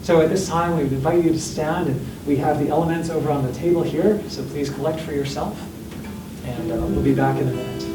So 0.03 0.21
at 0.21 0.31
this 0.31 0.49
time, 0.49 0.77
we 0.77 0.83
would 0.83 0.93
invite 0.93 1.25
you 1.25 1.31
to 1.31 1.41
stand, 1.41 1.89
and 1.89 2.27
we 2.27 2.37
have 2.37 2.59
the 2.59 2.69
elements 2.69 3.09
over 3.09 3.31
on 3.31 3.47
the 3.47 3.53
table 3.53 3.85
here, 3.85 4.21
so 4.29 4.45
please 4.47 4.69
collect 4.69 5.01
for 5.01 5.13
yourself. 5.13 5.61
And 6.45 6.73
uh, 6.73 6.77
we'll 6.77 7.05
be 7.05 7.15
back 7.15 7.41
in 7.41 7.49
a 7.49 7.53
minute. 7.53 7.92